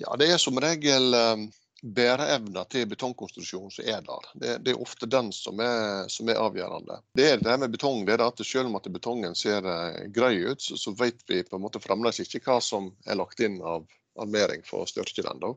Ja, 0.00 0.16
Det 0.18 0.26
er 0.32 0.40
som 0.42 0.58
regel 0.58 1.14
um, 1.14 1.44
bæreevna 1.82 2.64
til 2.72 2.88
betongkonstruksjonen 2.90 3.70
som 3.70 3.86
er 3.86 4.02
der. 4.08 4.26
Det, 4.34 4.56
det 4.66 4.72
er 4.74 4.82
ofte 4.82 5.06
den 5.06 5.30
som 5.32 5.62
er, 5.62 6.08
som 6.10 6.28
er, 6.28 6.40
avgjørende. 6.42 6.98
Det 7.14 7.28
er 7.30 7.44
det 7.44 7.54
med 7.62 7.76
betong, 7.76 8.02
det 8.08 8.16
er 8.16 8.24
at 8.26 8.42
selv 8.42 8.72
om 8.72 8.80
at 8.80 8.90
betongen 8.90 9.38
ser 9.38 9.62
uh, 9.62 9.94
grei 10.10 10.34
ut, 10.42 10.64
så, 10.64 10.74
så, 10.74 10.94
vet 10.98 11.22
vi 11.30 11.44
på 11.46 11.60
en 11.60 11.62
måte 11.68 11.82
fremdeles 11.84 12.18
ikke 12.24 12.42
hva 12.42 12.58
som 12.64 12.90
er 13.06 13.20
lagt 13.22 13.38
inn 13.44 13.60
av 13.62 13.86
armering 14.18 14.66
for 14.66 14.82
å 14.82 14.90
styrke 14.90 15.22
den. 15.22 15.38
da. 15.44 15.52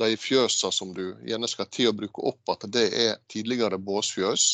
De 0.00 0.16
fjøsene 0.20 0.72
som 0.72 0.96
du 0.96 1.12
gjerne 1.28 1.48
skal 1.48 1.68
til 1.72 1.92
å 1.92 1.96
bruke 1.96 2.24
opp, 2.32 2.40
at 2.56 2.64
det 2.72 2.88
er 2.88 3.20
tidligere 3.28 3.76
båsfjøs 3.80 4.48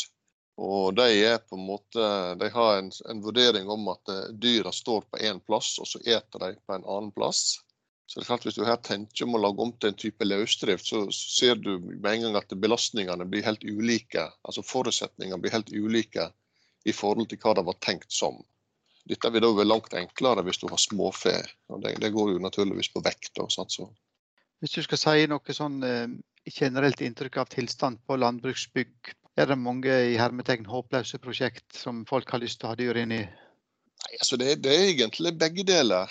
og 0.56 0.94
de 0.94 1.06
er 1.26 1.40
på 1.42 1.56
en 1.58 1.66
måte, 1.66 2.08
de 2.38 2.48
har 2.54 2.76
en, 2.78 2.90
en 3.10 3.22
vurdering 3.22 3.68
om 3.70 3.88
at 3.90 4.10
eh, 4.12 4.26
dyra 4.38 4.70
står 4.72 5.06
på 5.10 5.18
én 5.26 5.40
plass, 5.42 5.74
og 5.82 5.88
så 5.90 5.98
eter 6.04 6.44
de 6.44 6.50
på 6.62 6.76
en 6.76 6.84
annen 6.84 7.10
plass. 7.14 7.58
Så 8.06 8.20
det 8.20 8.24
er 8.24 8.28
klart 8.28 8.44
Hvis 8.46 8.58
du 8.58 8.66
her 8.68 8.78
tenker 8.84 9.24
om 9.24 9.34
å 9.34 9.40
lage 9.40 9.64
om 9.64 9.72
til 9.72 9.90
en 9.90 9.98
type 9.98 10.24
løsdrift, 10.24 10.86
så 10.86 11.06
ser 11.10 11.56
du 11.58 11.78
med 11.80 12.10
en 12.12 12.26
gang 12.26 12.38
at 12.38 12.52
belastningene 12.60 13.26
blir 13.26 13.46
helt 13.46 13.64
ulike. 13.64 14.28
Altså 14.44 14.62
forutsetningene 14.62 15.40
blir 15.42 15.56
helt 15.56 15.72
ulike 15.72 16.28
i 16.84 16.92
forhold 16.92 17.32
til 17.32 17.40
hva 17.40 17.56
det 17.56 17.64
var 17.66 17.80
tenkt 17.80 18.12
som. 18.12 18.36
Dette 19.08 19.30
vil 19.32 19.42
da 19.42 19.50
være 19.56 19.68
langt 19.68 19.96
enklere 19.96 20.44
hvis 20.44 20.60
du 20.60 20.68
har 20.68 20.80
småfe. 20.80 21.34
og 21.72 21.82
Det, 21.82 21.96
det 22.00 22.12
går 22.12 22.36
jo 22.36 22.44
naturligvis 22.44 22.92
på 22.92 23.02
vekt. 23.04 23.32
Og 23.40 23.50
sånt, 23.52 23.72
så. 23.72 23.88
Hvis 24.60 24.76
du 24.76 24.84
skal 24.84 25.00
si 25.00 25.26
noe 25.32 25.56
sånn 25.56 25.82
eh, 25.88 26.06
generelt 26.46 27.00
inntrykk 27.02 27.40
av 27.42 27.50
tilstand 27.56 28.04
på 28.06 28.20
landbruksbygg 28.20 29.14
er 29.36 29.50
det 29.50 29.56
mange 29.58 29.94
i 30.12 30.18
hermetegn 30.18 30.66
håpløse 30.70 31.18
prosjekt 31.22 31.78
som 31.78 32.04
folk 32.08 32.30
har 32.30 32.42
lyst 32.42 32.60
til 32.60 32.68
å 32.68 32.74
ha 32.74 32.78
dyr 32.78 33.00
inn 33.02 33.14
i? 33.16 33.22
Nei, 33.24 34.12
altså 34.20 34.38
det, 34.40 34.60
det, 34.64 34.74
er 34.74 34.92
egentlig 34.92 35.34
begge 35.40 35.66
deler. 35.66 36.10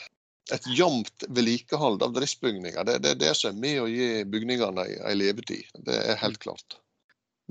et 0.52 0.66
jevnt 0.76 1.24
vedlikehold 1.32 2.02
av 2.04 2.16
driftsbygninger. 2.18 2.84
Det, 2.84 2.98
det 3.00 3.12
er 3.14 3.20
det 3.22 3.36
som 3.40 3.54
er 3.54 3.62
med 3.64 3.78
å 3.80 3.88
gi 3.88 4.26
bygningene 4.28 4.84
en 5.00 5.16
levetid. 5.18 5.70
Det 5.88 5.96
er 5.96 6.20
helt 6.20 6.42
klart. 6.44 6.76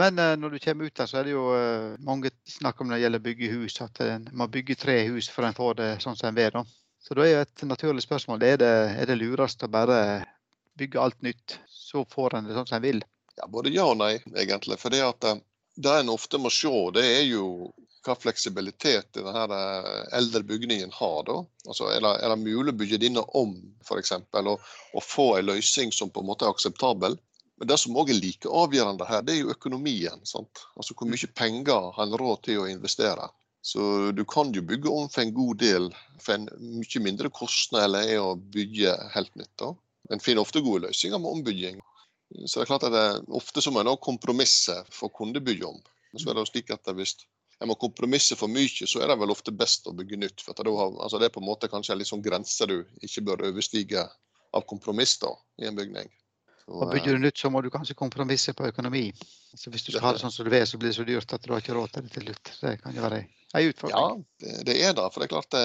Men 0.01 0.19
eh, 0.19 0.37
når 0.37 0.53
du 0.53 0.59
kommer 0.61 0.89
ut 0.89 0.97
der, 0.97 1.09
så 1.09 1.21
er 1.21 1.25
det 1.29 1.33
jo 1.33 1.47
eh, 1.57 1.97
mange 2.05 2.33
snakk 2.49 2.81
om 2.81 2.91
når 2.91 2.99
det 2.99 3.03
gjelder 3.07 3.25
bygge 3.27 3.51
hus, 3.55 3.79
at 3.85 4.01
en 4.05 4.29
må 4.37 4.49
bygge 4.53 4.77
tre 4.81 4.99
hus 5.09 5.31
før 5.33 5.49
en 5.49 5.57
får 5.57 5.79
det 5.81 5.91
sånn 6.05 6.19
som 6.21 6.31
en 6.31 6.37
vil. 6.37 6.53
da. 6.53 6.65
Så 7.03 7.17
da 7.19 7.25
er 7.25 7.33
jo 7.33 7.45
et 7.45 7.65
naturlig 7.67 8.05
spørsmål 8.05 8.45
er 8.47 8.61
det, 8.61 8.73
er 9.03 9.09
det 9.11 9.19
lurest 9.19 9.65
å 9.65 9.71
bare 9.73 9.99
bygge 10.79 11.01
alt 11.01 11.19
nytt, 11.25 11.59
så 11.69 12.05
får 12.09 12.39
en 12.39 12.49
det 12.49 12.57
sånn 12.57 12.69
som 12.69 12.79
en 12.79 12.85
vil? 12.85 13.03
Ja, 13.41 13.49
Både 13.49 13.73
ja 13.73 13.89
og 13.89 13.99
nei, 14.01 14.15
egentlig. 14.37 14.79
For 14.81 14.93
det 14.93 15.03
at 15.05 15.29
eh, 15.29 15.41
det 15.75 15.95
en 16.01 16.13
ofte 16.13 16.39
må 16.39 16.51
se, 16.53 16.73
det 16.95 17.05
er 17.07 17.25
jo 17.31 17.73
hva 18.03 18.17
fleksibilitet 18.19 19.15
denne 19.15 19.59
eldre 20.17 20.43
bygningen 20.47 20.91
har. 20.95 21.21
da. 21.29 21.37
Altså, 21.69 21.89
er, 21.93 22.01
det, 22.03 22.15
er 22.19 22.33
det 22.33 22.39
mulig 22.43 22.73
å 22.75 22.79
bygge 22.81 23.01
denne 23.03 23.23
om, 23.39 23.55
f.eks., 23.87 24.17
og, 24.43 24.57
og 24.93 25.05
få 25.07 25.29
en 25.39 25.53
løsning 25.53 25.95
som 25.95 26.11
på 26.11 26.23
en 26.23 26.31
måte 26.33 26.49
er 26.49 26.55
akseptabel? 26.55 27.17
Men 27.61 27.71
det 27.71 27.79
som 27.79 27.95
òg 27.99 28.11
er 28.11 28.19
like 28.19 28.51
avgjørende 28.51 29.07
her, 29.07 29.23
det 29.23 29.37
er 29.37 29.45
jo 29.45 29.55
økonomien. 29.55 30.25
sant? 30.27 30.65
Altså 30.75 30.97
Hvor 30.99 31.11
mye 31.11 31.31
penger 31.39 31.93
har 31.95 32.09
en 32.09 32.19
råd 32.19 32.43
til 32.49 32.65
å 32.65 32.67
investere? 32.71 33.29
Så 33.63 34.11
du 34.11 34.25
kan 34.27 34.51
jo 34.51 34.65
bygge 34.67 34.91
om 34.91 35.07
for 35.07 35.23
en 35.23 35.35
god 35.37 35.61
del 35.63 35.85
for 36.19 36.35
en 36.35 36.49
mye 36.59 37.03
mindre 37.05 37.31
kostnad 37.31 37.95
er 38.01 38.19
å 38.19 38.35
bygge 38.35 38.97
helt 39.15 39.35
nytt. 39.39 39.53
da. 39.63 39.71
En 40.11 40.23
finner 40.23 40.43
ofte 40.43 40.65
gode 40.65 40.89
løsninger 40.89 41.23
med 41.23 41.39
ombygging. 41.39 41.79
Så 42.47 42.59
det 42.59 42.65
er 42.65 42.71
klart 42.71 42.87
at 42.89 42.95
det 42.95 43.03
er 43.03 43.37
ofte 43.37 43.63
så 43.63 43.73
må 43.73 43.83
en 43.83 43.93
kompromisse 44.01 44.79
for. 44.95 45.13
Men 45.13 46.21
så 46.21 46.31
er 46.31 46.37
det 46.37 46.45
jo 46.45 46.51
slik 46.51 46.73
at 46.75 46.93
hvis 46.97 47.17
en 47.63 47.71
må 47.71 47.77
kompromisse 47.79 48.37
for 48.39 48.51
mye, 48.51 48.89
så 48.89 49.03
er 49.03 49.13
det 49.13 49.19
vel 49.21 49.33
ofte 49.35 49.55
best 49.55 49.87
å 49.87 49.95
bygge 49.97 50.19
nytt. 50.19 50.43
for 50.43 50.57
det, 50.59 50.73
altså 50.73 51.21
det 51.21 51.29
er 51.29 51.35
på 51.35 51.43
en 51.43 51.47
måte 51.47 51.71
kanskje 51.71 51.95
en 51.95 52.01
litt 52.01 52.11
sånn 52.11 52.25
grense 52.25 52.67
du 52.67 52.83
ikke 53.05 53.25
bør 53.29 53.47
overstige 53.51 54.09
av 54.53 54.67
kompromiss 54.69 55.19
da, 55.23 55.31
i 55.63 55.69
en 55.69 55.79
bygning. 55.79 56.11
Og 56.71 56.93
Bygger 56.93 57.17
du 57.17 57.25
nytt, 57.25 57.39
så 57.39 57.51
må 57.51 57.61
du 57.63 57.71
kanskje 57.75 57.97
kompromisse 57.99 58.55
på 58.55 58.67
økonomi. 58.69 59.09
Så 59.55 59.71
Hvis 59.71 59.85
du 59.87 59.93
skal 59.93 60.05
ha 60.07 60.13
det 60.15 60.23
sånn 60.23 60.35
som 60.35 60.47
du 60.47 60.53
vil, 60.53 60.67
så 60.67 60.79
blir 60.79 60.93
det 60.93 60.99
så 60.99 61.07
dyrt 61.07 61.35
at 61.35 61.45
du 61.45 61.53
har 61.53 61.63
ikke 61.63 61.75
råd 61.77 61.95
til 61.95 62.07
det 62.07 62.13
til 62.15 62.27
slutt. 62.29 62.53
Det 62.61 62.75
kan 62.83 62.97
jo 62.97 63.05
være 63.05 63.23
en 63.23 63.71
utfordring. 63.73 64.25
Ja, 64.39 64.53
det 64.69 64.77
er 64.79 64.95
det. 64.97 65.07
For 65.13 65.21
det 65.21 65.27
er 65.27 65.33
klart 65.35 65.55
det, 65.55 65.65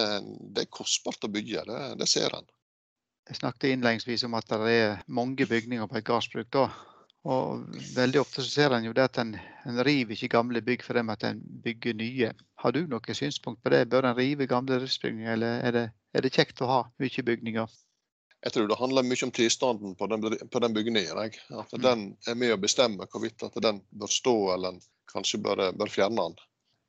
det 0.58 0.66
er 0.66 0.72
kostbart 0.80 1.28
å 1.28 1.32
bygge. 1.32 1.64
Det, 1.70 1.82
det 2.02 2.10
ser 2.10 2.34
en. 2.36 2.50
Jeg 3.28 3.42
snakket 3.42 3.74
innledningsvis 3.74 4.24
om 4.28 4.38
at 4.40 4.48
det 4.48 4.74
er 4.74 5.02
mange 5.08 5.48
bygninger 5.48 5.88
på 5.88 6.00
et 6.00 6.06
gardsbruk. 6.08 6.48
da. 6.54 6.70
Og 7.28 7.66
veldig 7.96 8.22
ofte 8.22 8.44
så 8.44 8.50
ser 8.50 8.76
en 8.76 8.86
jo 8.88 8.94
det 8.96 9.04
at 9.10 9.18
en, 9.20 9.34
en 9.68 9.82
river 9.84 10.16
ikke 10.16 10.32
gamle 10.32 10.62
bygg 10.64 10.86
for 10.86 10.96
dem 10.96 11.10
at 11.12 11.26
en 11.28 11.42
bygger 11.64 11.98
nye. 12.00 12.32
Har 12.64 12.72
du 12.72 12.86
noe 12.88 13.18
synspunkt 13.18 13.60
på 13.64 13.74
det? 13.74 13.90
Bør 13.92 14.08
en 14.08 14.16
rive 14.16 14.48
gamle 14.48 14.80
driftsbygninger, 14.80 15.34
eller 15.34 15.60
er 15.68 15.76
det, 15.76 15.86
er 16.16 16.24
det 16.24 16.34
kjekt 16.38 16.64
å 16.64 16.72
ha 16.72 16.80
mye 17.04 17.26
bygninger? 17.30 17.76
Jeg 18.46 18.54
tror 18.54 18.68
det 18.70 18.78
handler 18.80 19.04
mye 19.04 19.26
om 19.26 19.34
tilstanden 19.34 19.96
på 19.98 20.08
den, 20.08 20.24
på 20.24 20.62
den 20.64 20.76
bygningen. 20.78 21.10
Jeg. 21.10 21.42
At 21.52 21.74
mm. 21.74 21.82
den 21.84 22.06
er 22.30 22.38
med 22.40 22.54
å 22.54 22.62
bestemme 22.62 23.10
hvorvidt 23.12 23.44
at 23.44 23.58
den 23.66 23.82
bør 23.92 24.14
stå 24.14 24.36
eller 24.54 24.80
kanskje 25.12 25.42
bør, 25.44 25.66
bør 25.76 25.92
fjerne 25.92 26.30
den. 26.30 26.38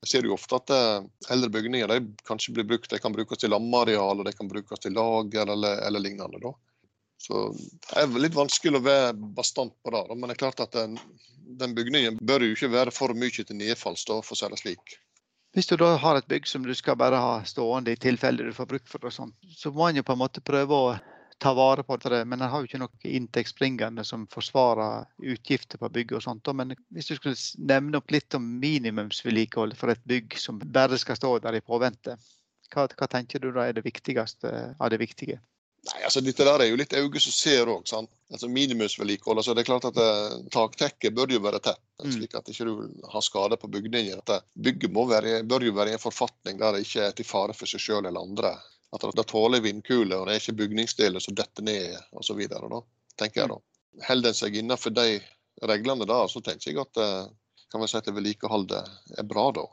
Jeg 0.05 0.11
ser 0.11 0.29
jo 0.29 0.37
ofte 0.37 0.59
at 0.61 0.71
eh, 0.71 1.07
eldre 1.35 1.51
bygninger 1.57 1.91
de 1.91 2.27
kanskje 2.29 2.55
blir 2.55 2.67
brukt, 2.69 2.91
de 2.91 3.01
kan 3.03 3.15
brukes 3.15 3.41
til 3.43 3.51
landareal, 3.51 4.23
de 4.25 4.35
kan 4.37 4.51
brukes 4.51 4.85
til 4.85 4.95
lager 4.95 5.51
eller, 5.55 5.83
eller 5.89 6.05
lignende. 6.05 6.39
Da. 6.43 6.53
Så 7.19 7.49
Det 7.57 8.05
er 8.05 8.23
litt 8.23 8.39
vanskelig 8.39 8.79
å 8.79 8.85
være 8.85 9.17
bastant 9.35 9.75
på 9.83 9.95
det. 9.95 10.05
Men 10.15 10.31
det 10.31 10.37
er 10.37 10.45
klart 10.45 10.63
at 10.63 10.77
den, 10.77 10.95
den 11.59 11.75
bygningen 11.75 12.21
bør 12.23 12.47
jo 12.47 12.55
ikke 12.55 12.71
være 12.77 12.95
for 12.95 13.15
mye 13.15 13.35
til 13.43 13.59
nedfalls, 13.59 14.07
for 14.07 14.37
å 14.37 14.39
si 14.39 14.51
det 14.55 14.63
slik. 14.63 14.99
Hvis 15.57 15.67
du 15.67 15.79
da 15.81 15.95
har 15.99 16.19
et 16.19 16.29
bygg 16.31 16.47
som 16.47 16.63
du 16.63 16.75
skal 16.77 16.99
bare 17.01 17.19
ha 17.19 17.39
stående 17.49 17.95
i 17.95 17.99
tilfelle 17.99 18.45
du 18.47 18.55
får 18.55 18.69
bruk 18.71 18.87
for 18.87 19.03
det, 19.03 19.11
og 19.11 19.17
sånt, 19.17 19.35
så 19.57 19.73
må 19.73 19.89
man 19.89 19.99
jo 19.99 20.05
på 20.07 20.15
en 20.15 20.21
måte 20.21 20.45
prøve 20.45 20.77
å 20.77 20.91
ta 21.39 21.55
vare 21.55 21.83
på 21.83 21.97
det. 21.97 22.25
Men 22.25 22.43
en 22.43 22.51
har 22.51 22.63
jo 22.63 22.69
ikke 22.69 22.81
noe 22.83 23.13
inntektsbringende 23.19 24.05
som 24.05 24.27
forsvarer 24.33 25.07
utgifter 25.19 25.79
på 25.79 25.91
bygget 25.95 26.19
og 26.19 26.25
sånt. 26.27 26.51
Men 26.55 26.75
hvis 26.95 27.11
du 27.11 27.17
skulle 27.19 27.37
nevne 27.59 28.01
opp 28.01 28.11
litt 28.15 28.35
om 28.39 28.49
minimumsvedlikehold 28.63 29.77
for 29.79 29.95
et 29.95 30.05
bygg 30.09 30.39
som 30.39 30.59
bare 30.65 30.99
skal 30.99 31.19
stå 31.19 31.37
der 31.45 31.59
i 31.59 31.65
påvente, 31.65 32.19
hva, 32.75 32.89
hva 32.89 33.09
tenker 33.09 33.41
du 33.41 33.53
da 33.53 33.69
er 33.69 33.79
det 33.79 33.87
viktigste 33.87 34.75
av 34.77 34.91
det 34.93 35.01
viktige? 35.01 35.41
Nei, 35.89 36.01
altså 36.05 36.21
Dette 36.21 36.45
der 36.45 36.61
er 36.61 36.69
jo 36.69 36.79
litt 36.79 36.93
øye 36.93 37.21
som 37.23 37.33
ser 37.33 37.71
òg. 37.71 37.87
Altså 38.29 38.49
minimumsvedlikehold. 38.53 39.41
Altså, 39.41 39.55
det 39.55 39.63
er 39.63 39.69
klart 39.71 39.87
at 39.89 40.01
uh, 40.03 40.41
Taktekket 40.53 41.15
bør 41.17 41.31
jo 41.33 41.41
være 41.45 41.63
tett, 41.65 41.81
mm. 42.03 42.11
slik 42.17 42.35
at 42.37 42.51
ikke 42.51 42.67
du 42.69 43.05
har 43.13 43.25
skade 43.25 43.57
på 43.61 43.71
bygningen. 43.73 44.19
Dette 44.19 44.43
bygget 44.59 44.99
være, 45.15 45.39
bør 45.49 45.65
jo 45.65 45.77
være 45.79 45.95
i 45.95 45.97
en 45.97 46.03
forfatning 46.03 46.59
der 46.61 46.77
det 46.77 46.85
ikke 46.85 47.07
er 47.07 47.17
til 47.17 47.29
fare 47.29 47.57
for 47.57 47.71
seg 47.71 47.85
sjøl 47.85 48.03
eller 48.03 48.21
andre. 48.21 48.57
At 48.97 49.05
det 49.17 49.27
tåler 49.29 49.61
vindkuler, 49.61 50.17
og 50.17 50.29
det 50.29 50.37
er 50.37 50.43
ikke 50.43 50.61
bygningsdeler 50.63 51.21
som 51.21 51.37
detter 51.37 51.65
ned 51.67 51.99
osv. 52.17 52.41
tenker 53.19 53.43
jeg 53.43 53.51
da. 53.51 53.59
Holder 54.09 54.33
en 54.33 54.39
seg 54.39 54.57
innenfor 54.57 54.95
de 54.97 55.19
reglene 55.69 56.07
da, 56.09 56.23
så 56.29 56.41
tenker 56.41 56.71
jeg 56.71 56.81
at 56.81 57.01
eh, 57.03 57.27
kan 57.73 57.85
si 57.89 57.99
at 57.99 58.09
vedlikeholdet 58.09 59.19
er 59.19 59.29
bra 59.29 59.51
da. 59.53 59.67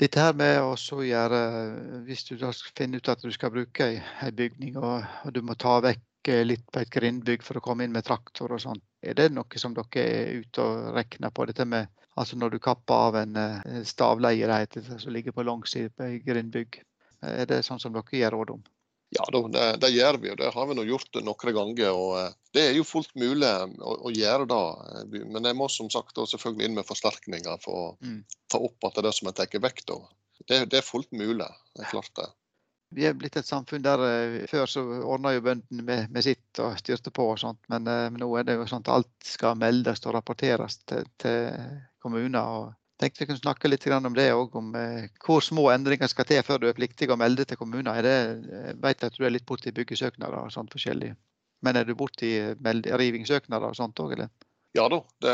Dette 0.00 0.22
her 0.22 0.32
med 0.34 0.62
å 0.64 1.02
gjøre, 1.04 1.40
Hvis 2.06 2.24
du 2.24 2.38
finner 2.74 2.98
ut 2.98 3.08
at 3.12 3.20
du 3.22 3.30
skal 3.30 3.52
bruke 3.52 3.88
en 4.00 4.34
bygning, 4.34 4.78
og, 4.80 5.04
du 5.34 5.42
må 5.42 5.54
ta 5.54 5.80
vekk 5.84 6.32
litt 6.46 6.64
på 6.72 6.80
et 6.80 6.90
grindbygg 6.90 7.42
for 7.42 7.58
å 7.58 7.60
komme 7.60 7.84
inn 7.84 7.92
med 7.92 8.06
traktor 8.06 8.54
og 8.54 8.62
sånn, 8.62 8.80
er 9.02 9.14
det 9.18 9.32
noe 9.34 9.58
som 9.58 9.74
dere 9.74 10.06
er 10.06 10.40
ute 10.40 10.62
og 10.62 10.94
regner 10.96 11.34
på? 11.34 11.46
Dette 11.50 11.66
med 11.66 11.90
altså 12.16 12.38
når 12.38 12.54
du 12.54 12.58
kapper 12.62 13.08
av 13.08 13.18
en 13.22 13.36
eh, 13.36 13.82
stavleie 13.84 14.64
som 14.80 15.12
ligger 15.12 15.32
på 15.36 15.44
langside 15.44 15.92
på 15.96 16.08
et 16.08 16.24
grindbygg? 16.24 16.80
Er 17.22 17.46
det 17.46 17.62
sånn 17.66 17.80
som 17.82 17.94
dere 17.94 18.18
gir 18.18 18.34
råd 18.34 18.56
om? 18.56 18.62
Ja, 19.12 19.24
det, 19.28 19.76
det, 19.76 19.90
gjør 19.92 20.16
vi, 20.22 20.30
og 20.32 20.38
det 20.40 20.48
har 20.54 20.68
vi 20.68 20.74
nå 20.78 20.84
gjort 20.88 21.18
noen 21.20 21.54
ganger. 21.56 21.90
og 21.92 22.12
eh, 22.16 22.30
Det 22.56 22.62
er 22.64 22.78
jo 22.78 22.86
fullt 22.88 23.12
mulig 23.20 23.50
å, 23.84 23.96
å 24.08 24.12
gjøre 24.12 24.46
det. 24.48 25.22
Men 25.28 25.48
jeg 25.50 25.58
må 25.58 25.68
som 25.68 25.90
sagt 25.92 26.16
selvfølgelig 26.16 26.70
inn 26.70 26.78
med 26.78 26.88
forsterkninger 26.88 27.60
for 27.60 27.80
å 27.80 27.90
mm. 28.00 28.22
ta 28.48 28.62
opp 28.64 28.88
at 28.88 28.96
det 28.96 29.02
er 29.02 29.08
det 29.10 29.16
som 29.18 29.28
er 29.28 29.36
tatt 29.36 29.58
vekk. 29.66 29.84
Da. 29.90 29.98
Det, 30.46 30.62
det, 30.72 30.80
er 30.80 30.86
fullt 30.86 31.12
mulig. 31.12 31.50
det 31.76 31.84
er 31.84 31.92
klart 31.92 32.14
det. 32.22 32.30
Vi 32.92 33.04
er 33.08 33.16
blitt 33.16 33.36
et 33.40 33.48
samfunn 33.48 33.84
der 33.84 34.00
før 34.48 34.68
så 34.68 34.82
ordna 35.00 35.32
jo 35.32 35.44
bøndene 35.44 35.84
med, 35.84 36.08
med, 36.12 36.24
sitt 36.24 36.60
og 36.60 36.76
styrte 36.80 37.12
på 37.12 37.24
og 37.32 37.38
sånt, 37.40 37.60
men 37.72 37.88
men 37.88 38.18
nå 38.20 38.28
er 38.36 38.44
det 38.44 38.58
jo 38.58 38.66
sånn 38.68 38.84
at 38.84 38.90
alt 38.92 39.28
skal 39.28 39.56
meldes 39.60 40.04
og 40.04 40.12
rapporteres 40.16 40.76
til, 40.84 41.08
til 41.20 41.48
kommuner. 42.04 42.42
og 42.44 42.81
tenkte 43.02 43.22
vi 43.22 43.28
kunne 43.32 43.42
snakke 43.42 43.70
litt 43.70 43.86
om 43.92 44.14
det 44.16 44.28
òg, 44.32 44.56
om 44.58 44.72
eh, 44.78 45.10
hvor 45.26 45.42
små 45.44 45.68
endringer 45.74 46.10
skal 46.10 46.28
til 46.28 46.42
før 46.46 46.62
du 46.62 46.68
er 46.70 46.78
pliktig 46.78 47.10
å 47.10 47.18
melde 47.18 47.44
til 47.48 47.58
kommunen. 47.60 47.90
Er 47.92 48.06
det, 48.06 48.16
jeg 48.48 48.72
eh, 48.72 48.80
vet 48.82 49.06
at 49.08 49.18
du 49.18 49.26
er 49.26 49.34
litt 49.34 49.46
borti 49.48 49.74
byggesøknader 49.74 50.38
og 50.38 50.54
sånt 50.54 50.72
forskjellig. 50.74 51.12
Men 51.62 51.78
er 51.78 51.86
du 51.86 51.94
borti 51.98 52.32
rivingssøknader 52.58 53.70
og 53.70 53.78
sånt 53.78 54.00
òg, 54.02 54.16
eller? 54.16 54.30
Ja 54.74 54.88
da, 54.88 55.02
det 55.22 55.32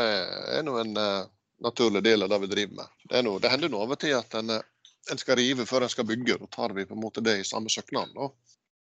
er 0.57 0.65
nå 0.67 0.75
en 0.81 0.97
naturlig 1.63 2.03
del 2.03 2.23
av 2.23 2.29
det 2.29 2.39
vi 2.39 2.47
driver 2.47 2.75
med. 2.81 2.85
Det, 3.03 3.21
noe, 3.25 3.39
det 3.39 3.51
hender 3.51 3.71
nå 3.71 3.81
av 3.83 3.95
og 3.95 4.01
til 4.01 4.15
at 4.17 4.35
en, 4.39 4.55
en, 4.59 5.21
skal 5.21 5.39
rive 5.39 5.65
før 5.69 5.85
en 5.85 5.91
skal 5.91 6.07
bygge. 6.07 6.39
Da 6.41 6.49
tar 6.51 6.75
vi 6.75 6.87
på 6.87 6.95
en 6.95 7.03
måte 7.03 7.23
det 7.25 7.39
i 7.39 7.47
samme 7.47 7.71
søknaden. 7.71 8.31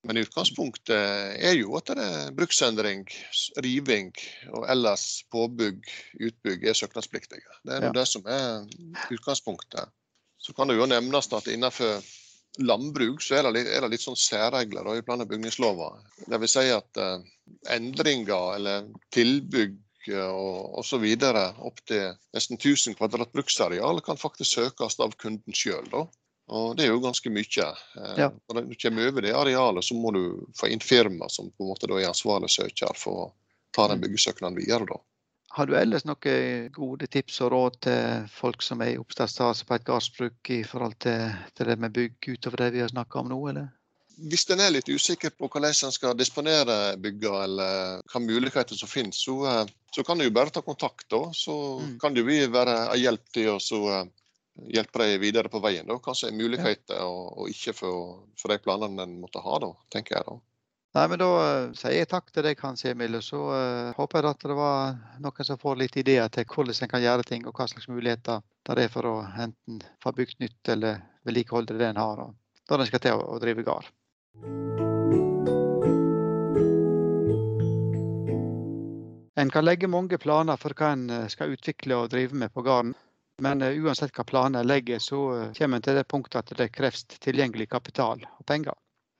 Men 0.07 0.21
utgangspunktet 0.23 1.41
er 1.43 1.57
jo 1.59 1.75
at 1.79 1.91
det 1.91 2.03
er 2.03 2.35
bruksendring, 2.37 3.03
riving 3.65 4.13
og 4.55 4.69
ellers 4.71 5.25
påbygg, 5.35 5.83
utbygg 6.29 6.67
er 6.71 6.79
søknadspliktige. 6.79 7.57
Det 7.67 7.79
er 7.79 7.89
ja. 7.89 7.95
det 7.97 8.07
som 8.07 8.27
er 8.31 8.69
utgangspunktet. 9.11 9.91
Så 10.39 10.55
kan 10.55 10.71
det 10.71 10.77
jo 10.79 10.87
nevnes 10.87 11.33
at 11.35 11.51
innenfor 11.51 11.99
landbruk 12.63 13.25
så 13.25 13.39
er 13.39 13.49
det 13.49 13.55
litt, 13.57 13.71
er 13.73 13.83
det 13.85 13.91
litt 13.97 14.05
sånn 14.05 14.19
særregler 14.21 14.93
i 14.95 15.03
plan- 15.05 15.25
og 15.25 15.31
bygningsloven. 15.33 16.07
Det 16.31 16.41
vil 16.41 16.53
si 16.53 16.69
at 16.73 17.03
eh, 17.03 17.27
endringer 17.75 18.55
eller 18.57 18.87
tilbygg 19.15 19.83
og 20.15 20.79
osv. 20.79 21.03
opp 21.67 21.81
til 21.91 22.13
nesten 22.35 22.61
1000 22.61 22.95
kvadrat 22.95 23.33
bruksareal 23.35 23.99
kan 24.07 24.21
faktisk 24.21 24.53
søkes 24.55 25.01
av 25.03 25.17
kunden 25.19 25.57
sjøl. 25.57 25.89
Og 26.47 26.77
det 26.79 26.87
er 26.87 26.93
jo 26.93 27.03
ganske 27.03 27.31
mye. 27.33 27.67
Eh, 27.99 28.15
ja. 28.23 28.31
Når 28.53 28.69
du 28.69 28.77
kommer 28.79 29.11
over 29.11 29.27
det 29.27 29.35
arealet, 29.35 29.85
så 29.85 29.97
må 29.99 30.13
du 30.15 30.23
få 30.55 30.71
inn 30.71 30.83
firma 30.83 31.29
som 31.33 31.51
på 31.51 31.65
en 31.65 31.73
måte 31.73 31.91
er 31.91 32.07
ansvarlig 32.07 32.53
søker 32.55 32.95
for 32.95 33.27
å 33.27 33.29
ta 33.75 33.89
den 33.91 33.99
mm. 33.99 34.07
byggesøknaden 34.07 34.59
videre. 34.61 34.87
da. 34.87 35.01
Har 35.57 35.67
du 35.67 35.73
ellers 35.79 36.05
noen 36.05 36.69
gode 36.75 37.09
tips 37.09 37.41
og 37.41 37.51
råd 37.55 37.79
til 37.87 38.29
folk 38.29 38.63
som 38.63 38.83
er 38.85 38.93
i 38.93 39.01
oppstartsfase 39.01 39.65
på 39.67 39.75
et 39.75 39.87
gardsbruk 39.87 40.51
i 40.53 40.61
forhold 40.69 40.99
til, 41.01 41.33
til, 41.57 41.71
det 41.71 41.79
med 41.81 41.95
bygg 41.97 42.29
utover 42.37 42.67
det 42.67 42.75
vi 42.77 42.83
har 42.85 42.93
snakka 42.93 43.23
om 43.23 43.33
nå, 43.33 43.39
eller? 43.51 43.71
Hvis 44.17 44.47
en 44.53 44.61
er 44.65 44.73
litt 44.73 44.89
usikker 44.89 45.35
på 45.37 45.49
hvordan 45.49 45.73
en 45.73 45.93
skal 45.93 46.15
disponere 46.17 46.77
bygga, 47.01 47.33
eller 47.45 48.05
hvilke 48.05 48.23
muligheter 48.25 48.79
som 48.79 48.89
finnes, 48.89 49.19
så, 49.25 49.39
eh, 49.49 49.73
så, 49.93 50.05
kan 50.05 50.21
du 50.21 50.29
jo 50.29 50.37
bare 50.37 50.53
ta 50.53 50.63
kontakt. 50.65 51.09
da. 51.11 51.25
Så 51.33 51.57
mm. 51.81 51.99
kan 52.05 52.17
jo 52.17 52.25
vi 52.29 52.39
være 52.47 52.77
en 52.85 53.03
hjelp 53.03 53.35
til 53.35 53.51
å 53.57 53.59
hjelpe 54.73 55.03
dem 55.03 55.21
videre 55.21 55.51
på 55.53 55.61
veien. 55.65 55.87
Da. 55.89 55.99
Kanskje 56.03 56.33
muligheter 56.35 57.03
og, 57.05 57.33
og 57.41 57.53
ikke 57.53 57.75
for, 57.77 58.21
for, 58.41 58.53
de 58.53 58.61
planene 58.65 59.07
en 59.07 59.19
måtte 59.23 59.43
ha, 59.45 59.59
da, 59.63 59.73
tenker 59.93 60.19
jeg. 60.19 60.29
da. 60.29 60.39
Nei, 60.97 61.05
men 61.13 61.21
Da 61.21 61.31
eh, 61.45 61.75
sier 61.77 61.99
jeg 61.99 62.09
takk 62.09 62.31
til 62.33 62.47
deg, 62.47 62.63
Hans 62.65 62.87
Emil. 62.89 63.19
og 63.19 63.25
Så 63.25 63.41
uh, 63.53 63.93
håper 63.99 64.23
jeg 64.23 64.33
at 64.33 64.47
det 64.49 64.57
var 64.57 64.97
noen 65.21 65.49
som 65.49 65.61
får 65.61 65.83
litt 65.83 65.99
ideer 66.01 66.33
til 66.33 66.49
hvordan 66.49 66.87
en 66.87 66.95
kan 66.95 67.05
gjøre 67.05 67.29
ting, 67.29 67.45
og 67.45 67.53
hva 67.53 67.69
slags 67.69 67.91
muligheter 67.93 68.41
det 68.67 68.87
er 68.87 68.91
for 68.93 69.07
å 69.11 69.19
enten 69.27 69.83
få 70.03 70.15
bygd 70.17 70.41
nytt 70.43 70.73
eller 70.73 71.05
vedlikeholde 71.29 71.77
det 71.77 71.93
en 71.93 72.01
har, 72.01 72.25
og 72.25 72.71
når 72.71 72.83
en 72.83 72.91
skal 72.91 73.05
til 73.05 73.21
å, 73.21 73.29
å 73.37 73.43
drive 73.43 73.67
gard. 73.67 73.93
En 79.37 79.51
kan 79.53 79.67
legge 79.67 79.89
mange 79.89 80.17
planer 80.17 80.57
for 80.57 80.73
hva 80.73 80.95
en 80.95 81.11
eh, 81.13 81.27
skal 81.29 81.53
utvikle 81.53 81.99
og 82.01 82.09
drive 82.09 82.39
med 82.41 82.55
på 82.55 82.65
gården. 82.65 82.95
Men 83.43 83.63
eh, 83.63 83.77
uansett 83.85 84.17
hva 84.17 84.25
planer 84.25 84.61
en 84.61 84.69
legger, 84.69 84.99
så 84.99 85.21
eh, 85.35 85.53
kommer 85.59 85.77
en 85.77 85.85
til 85.85 85.99
det 85.99 86.07
punktet 86.09 86.39
at 86.41 86.59
det 86.59 86.71
kreves 86.73 87.05
tilgjengelig 87.05 87.69
kapital 87.75 88.25
og 88.25 88.47
penger. 88.49 88.73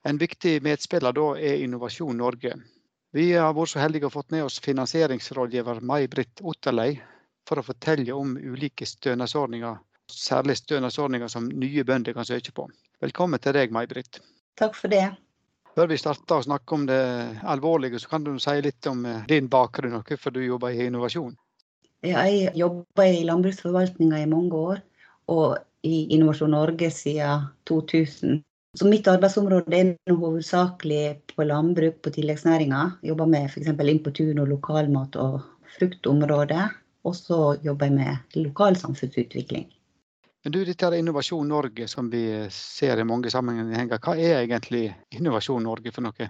En 0.07 0.17
viktig 0.17 0.57
medspiller 0.65 1.13
da 1.13 1.27
er 1.37 1.61
Innovasjon 1.65 2.17
Norge. 2.17 2.55
Vi 3.13 3.27
har 3.33 3.53
vært 3.55 3.73
så 3.73 3.81
heldige 3.81 4.09
å 4.09 4.13
fått 4.13 4.33
med 4.33 4.45
oss 4.45 4.59
finansieringsrådgiver 4.63 5.83
May-Britt 5.85 6.41
Otterlei 6.41 6.97
for 7.47 7.61
å 7.61 7.65
fortelle 7.65 8.15
om 8.15 8.35
ulike 8.37 8.85
stønadsordninger, 8.87 9.77
særlig 10.11 10.57
stønadsordninger 10.59 11.31
som 11.31 11.47
nye 11.47 11.85
bønder 11.87 12.17
kan 12.17 12.27
søke 12.27 12.51
på. 12.55 12.67
Velkommen 13.03 13.39
til 13.43 13.55
deg, 13.55 13.71
May-Britt. 13.75 14.19
Takk 14.59 14.75
for 14.75 14.91
det. 14.91 15.05
Før 15.77 15.91
vi 15.91 15.99
starter 16.01 16.39
å 16.39 16.45
snakke 16.47 16.73
om 16.73 16.87
det 16.89 17.01
alvorlige, 17.45 17.99
så 18.01 18.09
kan 18.15 18.23
du 18.25 18.33
si 18.41 18.55
litt 18.65 18.87
om 18.89 19.05
eh, 19.05 19.25
din 19.29 19.49
bakgrunn 19.51 19.99
og 19.99 20.09
hvorfor 20.09 20.33
du 20.33 20.41
jobber 20.41 20.73
i 20.73 20.87
innovasjon. 20.89 21.35
Jeg 22.05 22.51
jobba 22.57 23.07
i 23.09 23.23
landbruksforvaltninga 23.25 24.19
i 24.21 24.29
mange 24.29 24.53
år, 24.53 24.81
og 25.33 25.57
i 25.83 26.07
Innovasjon 26.13 26.53
Norge 26.53 26.91
siden 26.93 27.47
2000. 27.69 28.43
Så 28.77 28.85
mitt 28.85 29.07
arbeidsområde 29.09 29.77
er 29.79 30.13
hovedsakelig 30.13 31.17
på 31.33 31.45
landbruk 31.47 32.01
på 32.05 32.13
tilleggsnæringer. 32.13 32.99
Jobber 33.01 33.25
med 33.25 33.47
f.eks. 33.49 33.71
Inn 33.71 34.03
på 34.05 34.13
tun 34.13 34.43
og 34.43 34.51
lokalmat 34.51 35.17
og 35.17 35.39
fruktområdet. 35.77 36.67
Og 37.07 37.15
så 37.15 37.39
jobber 37.63 37.89
jeg 37.89 37.95
med 37.95 38.37
lokalsamfunnsutvikling. 38.43 39.65
Men 40.45 40.53
du, 40.53 40.59
dette 40.67 40.85
er 40.85 40.99
Innovasjon 40.99 41.49
Norge 41.49 41.87
som 41.89 42.11
vi 42.11 42.23
ser 42.53 43.01
i 43.01 43.07
mange 43.07 43.31
sammenhenger. 43.33 43.97
Hva 43.97 44.13
er 44.15 44.43
egentlig 44.43 44.91
Innovasjon 45.17 45.65
Norge 45.65 45.91
for 45.95 46.05
noe? 46.05 46.29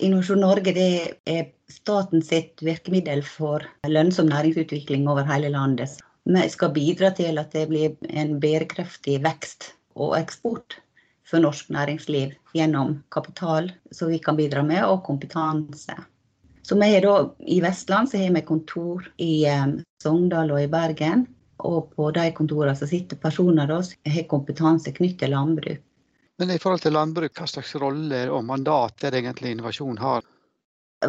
Innovasjon 0.00 0.40
Norge 0.40 0.72
er 0.76 1.44
statens 1.70 2.30
virkemiddel 2.62 3.22
for 3.26 3.64
lønnsom 3.88 4.30
næringsutvikling 4.30 5.08
over 5.10 5.26
hele 5.28 5.50
landet. 5.52 5.98
Vi 6.24 6.48
skal 6.48 6.72
bidra 6.72 7.10
til 7.16 7.40
at 7.40 7.52
det 7.52 7.66
blir 7.68 7.96
en 8.08 8.38
bærekraftig 8.40 9.18
vekst 9.24 9.72
og 9.98 10.14
eksport 10.20 10.78
for 11.28 11.42
norsk 11.42 11.70
næringsliv 11.74 12.32
gjennom 12.54 12.98
kapital 13.12 13.72
som 13.90 14.12
vi 14.12 14.20
kan 14.22 14.36
bidra 14.36 14.62
med, 14.62 14.84
og 14.84 15.04
kompetanse. 15.04 15.96
Så 16.62 16.78
vi 16.78 17.00
da, 17.02 17.14
I 17.40 17.60
Vestland 17.60 18.08
så 18.08 18.18
har 18.18 18.34
vi 18.34 18.40
kontor 18.46 19.08
i 19.18 19.44
eh, 19.50 19.66
Sogndal 20.02 20.52
og 20.52 20.62
i 20.62 20.70
Bergen. 20.70 21.26
Og 21.62 21.92
på 21.94 22.10
de 22.10 22.30
kontorene 22.34 22.74
sitter 22.74 23.16
personer 23.16 23.70
som 23.70 24.12
har 24.14 24.28
kompetanse 24.30 24.92
knyttet 24.94 25.24
til 25.24 25.34
landbruk. 25.34 25.82
Men 26.42 26.50
i 26.50 26.58
forhold 26.58 26.80
til 26.82 26.96
landbruk, 26.96 27.36
hva 27.38 27.46
slags 27.46 27.76
rolle 27.78 28.24
og 28.34 28.40
mandat 28.42 29.04
er 29.06 29.12
det 29.14 29.20
egentlig 29.20 29.52
innovasjon 29.54 30.00
har? 30.02 30.24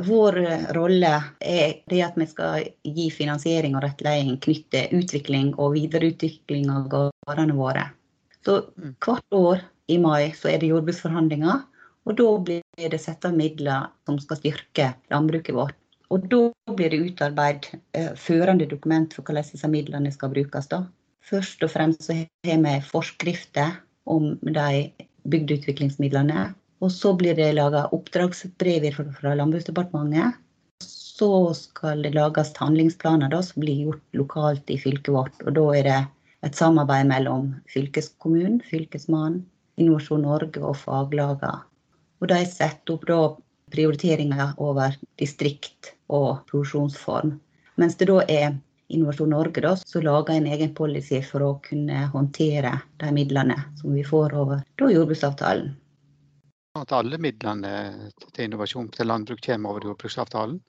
Vår 0.05 0.35
rolle 0.77 1.13
er 1.41 1.71
det 1.89 2.01
at 2.05 2.19
vi 2.21 2.27
skal 2.29 2.67
gi 2.85 3.07
finansiering 3.09 3.73
og 3.73 3.81
rettledning 3.81 4.35
knyttet 4.43 4.91
til 4.91 4.99
utvikling 5.01 5.47
og 5.55 5.71
videreutvikling 5.73 6.67
av 6.69 6.85
gårdene 6.91 7.55
våre. 7.57 7.87
Så 8.45 8.59
mm. 8.77 8.91
hvert 9.01 9.37
år 9.39 9.63
i 9.89 9.97
mai 10.03 10.35
så 10.37 10.51
er 10.51 10.61
det 10.61 10.69
jordbruksforhandlinger, 10.69 11.63
og 12.05 12.17
da 12.19 12.27
blir 12.49 12.93
det 12.93 12.99
satt 13.01 13.25
av 13.25 13.33
midler 13.33 13.87
som 14.05 14.19
skal 14.21 14.37
styrke 14.37 14.91
landbruket 15.15 15.57
vårt. 15.57 15.79
Og 16.13 16.27
da 16.29 16.43
blir 16.77 16.93
det 16.93 16.99
utarbeidet 17.07 17.79
eh, 17.97 18.11
førende 18.13 18.69
dokument 18.69 19.17
for 19.17 19.25
hvordan 19.25 19.49
disse 19.49 19.71
midlene 19.79 20.13
skal 20.13 20.29
brukes. 20.35 20.69
Da. 20.69 20.83
Først 21.25 21.65
og 21.65 21.73
fremst 21.73 22.05
så 22.05 22.19
har 22.21 22.61
vi 22.67 22.75
forskrifter 22.85 23.79
om 24.05 24.35
de 24.41 25.02
bygdeutviklingsmidlene. 25.29 26.49
Og 26.83 26.91
så 26.91 27.13
blir 27.15 27.35
det 27.37 27.53
laga 27.55 27.85
oppdragsbrev 27.95 28.89
fra, 28.95 29.35
Landbruksdepartementet. 29.39 30.39
Så 30.83 31.53
skal 31.55 32.03
det 32.03 32.15
lages 32.15 32.51
handlingsplaner 32.59 33.31
da, 33.31 33.39
som 33.45 33.63
blir 33.63 33.85
gjort 33.87 34.19
lokalt 34.19 34.73
i 34.73 34.79
fylket 34.81 35.13
vårt. 35.13 35.45
Og 35.45 35.55
da 35.55 35.65
er 35.77 35.87
det 35.87 35.99
et 36.43 36.59
samarbeid 36.59 37.07
mellom 37.07 37.53
fylkeskommunen, 37.71 38.59
Fylkesmannen, 38.67 39.45
Innovasjon 39.79 40.25
Norge 40.25 40.59
og 40.61 40.75
faglagene. 40.81 41.63
Og 42.21 42.29
de 42.31 42.43
setter 42.47 42.95
opp 42.95 43.07
da 43.07 43.21
prioriteringer 43.73 44.53
over 44.61 44.95
distrikt 45.19 45.93
og 46.13 46.43
produksjonsform. 46.49 47.37
Mens 47.79 47.97
det 47.97 48.09
da 48.11 48.19
er 48.29 48.57
Innovasjon 48.93 49.31
Norge 49.33 49.61
da, 49.65 49.75
så 49.75 50.01
lager 50.01 50.35
en 50.35 50.49
egen 50.53 50.73
policy 50.77 51.21
for 51.25 51.45
å 51.45 51.53
kunne 51.65 52.05
håndtere 52.13 52.75
de 53.01 53.13
midlene 53.15 53.57
som 53.79 53.95
vi 53.95 54.03
får 54.07 54.35
over 54.37 54.61
da 54.79 54.91
jordbruksavtalen. 54.91 55.71
At 56.79 56.93
alle 56.95 57.19
midlene 57.21 57.71
til 58.33 58.47
innovasjon 58.47 58.87
til 58.95 59.09
landbruk 59.11 59.41
kommer 59.45 59.73
over 59.73 59.89
jordbruksavtalen? 59.91 60.61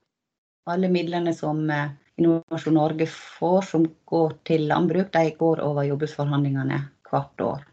Alle 0.68 0.88
midlene 0.92 1.32
som 1.36 1.62
eh, 1.72 1.92
Innovasjon 2.20 2.76
Norge 2.78 3.06
får 3.10 3.62
som 3.72 3.86
går 4.06 4.34
til 4.46 4.68
landbruk, 4.70 5.10
de 5.12 5.32
går 5.38 5.62
over 5.64 5.86
jordbruksforhandlingene 5.88 6.78
hvert 7.10 7.40
år. 7.42 7.64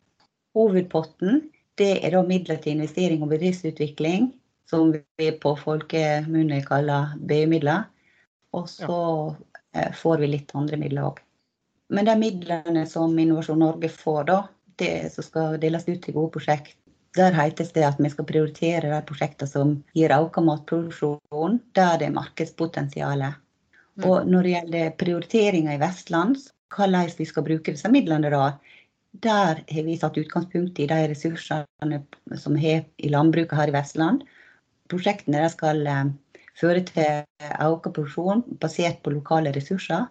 Hovedpotten 0.58 1.44
det 1.80 1.92
er 2.06 2.16
da 2.16 2.22
midler 2.26 2.60
til 2.62 2.76
investering 2.76 3.24
og 3.24 3.32
bedriftsutvikling 3.32 4.32
som 4.70 4.92
vi 4.94 5.30
på 5.44 5.54
folkemunne 5.60 6.62
kaller 6.66 7.14
BU-midler. 7.28 7.88
Og 8.56 8.68
så 8.70 8.98
ja. 8.98 9.51
Eh, 9.74 9.92
får 9.92 10.18
vi 10.18 10.28
litt 10.28 10.52
andre 10.58 10.78
midler 10.78 11.12
òg. 11.12 11.20
Men 11.92 12.08
de 12.08 12.16
midlene 12.20 12.86
som 12.88 13.18
Innovasjon 13.20 13.60
Norge 13.60 13.90
får, 13.92 14.24
da, 14.28 14.40
det 14.80 15.12
som 15.14 15.26
skal 15.26 15.60
deles 15.62 15.88
ut 15.88 16.02
til 16.04 16.16
gode 16.16 16.34
prosjekt, 16.36 16.78
der 17.16 17.36
hetes 17.36 17.74
det 17.76 17.84
at 17.84 18.00
vi 18.00 18.10
skal 18.12 18.28
prioritere 18.28 18.88
de 18.88 19.00
prosjektene 19.08 19.52
som 19.52 19.74
gir 19.96 20.14
økt 20.16 20.40
matproduksjon, 20.48 21.60
der 21.76 21.98
det 22.00 22.08
er 22.08 22.16
markedspotensial. 22.16 23.26
Mm. 24.00 24.06
Og 24.08 24.28
når 24.32 24.48
det 24.48 24.54
gjelder 24.54 24.94
prioriteringer 25.00 25.76
i 25.76 25.82
Vestland, 25.82 26.40
hvordan 26.72 27.12
vi 27.18 27.28
skal 27.28 27.48
bruke 27.48 27.76
disse 27.76 27.92
midlene 27.92 28.32
da, 28.32 28.46
der 29.12 29.60
har 29.68 29.88
vi 29.88 29.98
satt 30.00 30.20
utgangspunkt 30.20 30.80
i 30.80 30.88
de 30.88 31.00
ressursene 31.12 32.00
som 32.40 32.56
vi 32.56 32.64
har 32.64 32.86
i 32.96 33.12
landbruket 33.12 33.60
her 33.60 33.72
i 33.72 33.76
Vestland. 33.76 34.24
Prosjektene 34.92 35.44
skal 35.52 35.84
eh, 36.62 36.68
føre 36.68 36.84
til 36.86 37.24
økt 37.66 37.92
produksjon 37.94 38.44
basert 38.62 39.02
på 39.04 39.14
lokale 39.16 39.54
ressurser. 39.56 40.08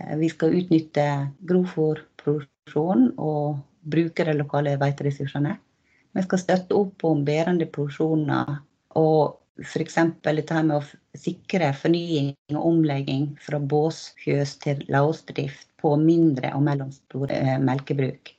Eh, 0.00 0.16
vi 0.20 0.28
skal 0.28 0.54
utnytte 0.54 1.06
grovfòrproduksjon 1.42 3.12
og 3.18 3.60
bruke 3.82 4.24
de 4.24 4.36
lokale 4.36 4.76
beiteressursene. 4.78 5.56
Vi 6.14 6.22
skal 6.22 6.42
støtte 6.42 6.74
opp 6.74 7.04
om 7.06 7.24
bærende 7.24 7.66
produksjoner 7.70 8.58
og 8.98 9.36
f.eks. 9.60 9.96
dette 10.24 10.62
med 10.64 10.76
å 10.78 11.18
sikre 11.18 11.72
fornying 11.76 12.32
og 12.54 12.66
omlegging 12.70 13.26
fra 13.42 13.60
båsfjøs 13.60 14.56
til 14.64 14.84
lausdrift 14.88 15.68
på 15.80 15.94
mindre 16.00 16.52
og 16.56 16.64
mellomstore 16.66 17.36
eh, 17.36 17.58
melkebruk. 17.60 18.34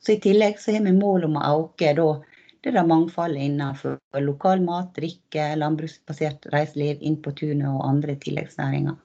Så 0.00 0.16
I 0.16 0.20
tillegg 0.22 0.60
så 0.60 0.72
har 0.76 0.84
vi 0.86 0.94
mål 0.96 1.26
om 1.28 1.38
å 1.40 1.46
øke 1.60 1.92
det 2.64 2.74
er 2.74 2.86
mangfoldet 2.86 3.42
innenfor 3.48 3.98
lokal 4.22 4.62
mat, 4.64 4.92
drikke, 4.96 5.48
landbruksbasert 5.60 6.48
reiseliv, 6.52 7.02
inn 7.02 7.18
på 7.22 7.32
tunet 7.36 7.68
og 7.68 7.84
andre 7.88 8.16
tilleggsnæringer. 8.22 8.96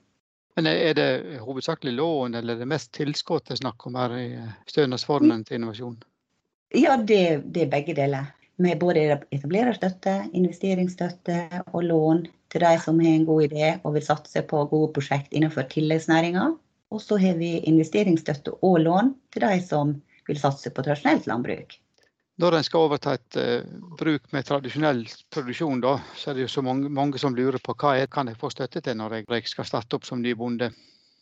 Men 0.56 0.68
Er 0.68 0.94
det 0.94 1.40
hovedsakelig 1.40 1.94
lån 1.96 2.36
eller 2.36 2.56
er 2.56 2.60
det 2.60 2.68
mest 2.68 2.92
tilskudd 2.92 3.46
det 3.48 3.56
er 3.56 3.62
snakk 3.62 3.86
om 3.88 3.96
her 3.96 4.16
i 4.18 4.28
stønadsformen 4.68 5.46
til 5.48 5.60
innovasjon? 5.60 5.98
Ja, 6.76 6.98
det, 6.98 7.44
det, 7.52 7.66
er 7.66 7.72
begge 7.72 7.96
deler. 7.96 8.32
Med 8.62 8.80
både 8.80 9.06
etablererstøtte, 9.32 10.14
investeringsstøtte 10.38 11.64
og 11.72 11.84
lån 11.88 12.26
til 12.52 12.66
de 12.66 12.74
som 12.84 13.00
har 13.00 13.16
en 13.16 13.26
god 13.26 13.48
idé 13.48 13.72
og 13.82 13.96
vil 13.96 14.06
satse 14.06 14.44
på 14.48 14.66
gode 14.72 14.92
prosjekt 14.96 15.32
innenfor 15.34 15.66
tilleggsnæringer. 15.72 16.58
Og 16.92 17.02
så 17.02 17.18
har 17.18 17.40
vi 17.40 17.58
investeringsstøtte 17.72 18.58
og 18.62 18.82
lån 18.84 19.16
til 19.32 19.48
de 19.48 19.60
som 19.64 19.96
vil 20.28 20.40
satse 20.40 20.70
på 20.70 20.84
tradisjonelt 20.84 21.28
landbruk. 21.32 21.80
Når 22.40 22.56
en 22.58 22.64
skal 22.64 22.86
overta 22.88 23.16
et 23.18 23.38
uh, 23.38 23.66
bruk 24.00 24.30
med 24.32 24.46
tradisjonell 24.48 25.04
produksjon, 25.34 25.82
da, 25.84 25.98
så 26.16 26.32
er 26.32 26.40
det 26.40 26.46
jo 26.46 26.54
så 26.54 26.64
mange, 26.66 26.90
mange 26.90 27.20
som 27.22 27.36
lurer 27.36 27.60
på 27.64 27.76
hva 27.76 27.98
jeg 28.00 28.10
kan 28.14 28.32
jeg 28.32 28.40
få 28.40 28.50
støtte 28.54 28.82
til 28.82 28.98
når 28.98 29.20
jeg 29.20 29.52
skal 29.52 29.68
starte 29.68 29.98
opp 29.98 30.08
som 30.08 30.24
ny 30.24 30.34
bonde. 30.38 30.72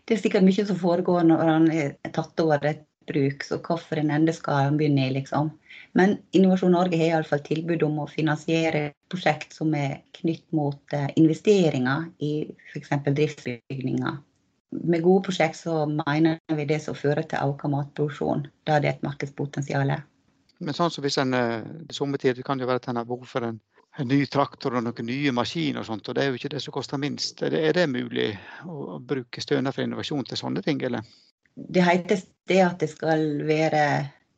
Det 0.06 0.16
er 0.16 0.22
sikkert 0.22 0.46
mye 0.46 0.66
som 0.66 0.78
foregår 0.80 1.26
når 1.28 1.50
han 1.50 1.68
er 1.74 1.98
tatt 2.16 2.40
over 2.42 2.64
et 2.66 2.86
bruk, 3.10 3.44
så 3.44 3.58
hvorfor 3.66 4.00
en 4.00 4.14
ende 4.14 4.34
skal 4.34 4.64
han 4.68 4.78
begynne 4.78 5.08
i, 5.08 5.14
liksom. 5.18 5.52
Men 5.98 6.20
Innovasjon 6.38 6.76
Norge 6.78 6.98
har 7.00 7.16
iallfall 7.16 7.42
tilbud 7.46 7.84
om 7.86 8.04
å 8.04 8.10
finansiere 8.10 8.92
prosjekt 9.10 9.56
som 9.58 9.74
er 9.78 10.00
knytt 10.20 10.46
mot 10.56 10.94
uh, 10.94 11.08
investeringer 11.18 12.08
i 12.26 12.34
f.eks. 12.72 12.94
driftsbygninger. 13.08 14.20
Med 14.86 15.02
gode 15.02 15.26
prosjekt 15.26 15.58
så 15.58 15.82
mener 15.90 16.38
vi 16.54 16.68
det 16.70 16.78
som 16.84 16.98
fører 16.98 17.26
til 17.26 17.42
økt 17.42 17.66
matproduksjon, 17.74 18.46
da 18.70 18.78
det 18.78 18.92
er 18.92 18.98
et 19.00 19.06
markedspotensial. 19.08 19.96
Men 20.60 20.76
sånn 20.76 20.92
som 20.92 21.06
hvis 21.06 21.20
en 21.22 21.36
eh, 21.38 21.68
sommertid 21.96 22.42
kan 22.46 22.60
det 22.60 22.68
være 22.68 22.82
at 22.84 22.90
en 22.92 23.00
har 23.00 23.08
behov 23.08 23.28
for 23.32 23.48
en, 23.48 23.60
en, 23.96 24.10
ny 24.10 24.26
traktor 24.32 24.76
og 24.76 24.84
noen 24.84 25.08
nye 25.08 25.32
maskiner 25.36 25.84
og 25.84 25.88
sånt, 25.88 26.10
og 26.12 26.18
det 26.18 26.26
er 26.26 26.34
jo 26.34 26.40
ikke 26.40 26.52
det 26.56 26.64
som 26.64 26.76
koster 26.76 27.00
minst. 27.00 27.44
Er 27.46 27.56
det, 27.56 27.64
er 27.70 27.78
det 27.78 27.88
mulig 27.92 28.34
å 28.68 29.00
bruke 29.00 29.44
stønad 29.44 29.76
for 29.76 29.86
innovasjon 29.86 30.28
til 30.28 30.42
sånne 30.42 30.64
ting, 30.66 30.82
eller? 30.84 31.08
Det 31.56 31.84
heter 31.84 32.22
det 32.52 32.60
at 32.64 32.84
det 32.84 32.92
skal 32.92 33.24
være 33.48 33.86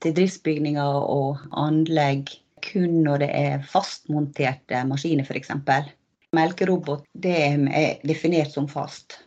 til 0.02 0.16
driftsbygninger 0.18 1.02
og 1.16 1.42
anlegg 1.58 2.30
kun 2.62 3.02
når 3.06 3.24
det 3.24 3.32
er 3.34 3.66
fastmonterte 3.66 4.84
maskiner, 4.86 5.26
f.eks. 5.26 5.50
melkerobot 6.38 7.06
det 7.18 7.34
er 7.48 8.02
definert 8.06 8.54
som 8.54 8.70
fast. 8.70 9.18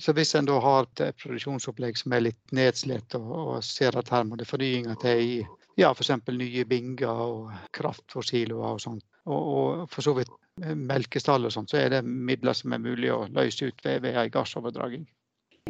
Så 0.00 0.12
hvis 0.16 0.34
en 0.34 0.48
da 0.48 0.56
har 0.58 0.88
et 0.88 1.20
produksjonsopplegg 1.22 2.00
som 2.00 2.16
er 2.16 2.24
litt 2.26 2.54
nedslitt, 2.56 3.14
og, 3.14 3.28
og 3.30 3.58
ser 3.64 3.94
at 4.00 4.08
her 4.10 4.24
må 4.26 4.40
det 4.40 4.48
fornyinger 4.48 4.96
til 5.04 5.20
i 5.22 5.36
ja, 5.80 5.90
f.eks. 5.90 6.10
nye 6.30 6.64
binger 6.68 7.10
og 7.10 7.52
kraft 7.74 8.06
for 8.12 8.26
siloer 8.26 8.76
og 8.76 8.82
sånt, 8.82 9.04
og, 9.26 9.40
og 9.40 9.84
for 9.92 10.06
så 10.06 10.14
vidt 10.18 10.32
melkestall 10.62 11.48
og 11.48 11.52
sånt, 11.54 11.72
så 11.72 11.80
er 11.82 11.96
det 11.96 12.04
midler 12.04 12.54
som 12.54 12.74
er 12.74 12.82
mulig 12.82 13.10
å 13.10 13.24
løse 13.34 13.70
ut 13.70 13.86
ved, 13.86 14.04
ved 14.04 14.18
en 14.20 14.30
gardsoverdraging. 14.34 15.06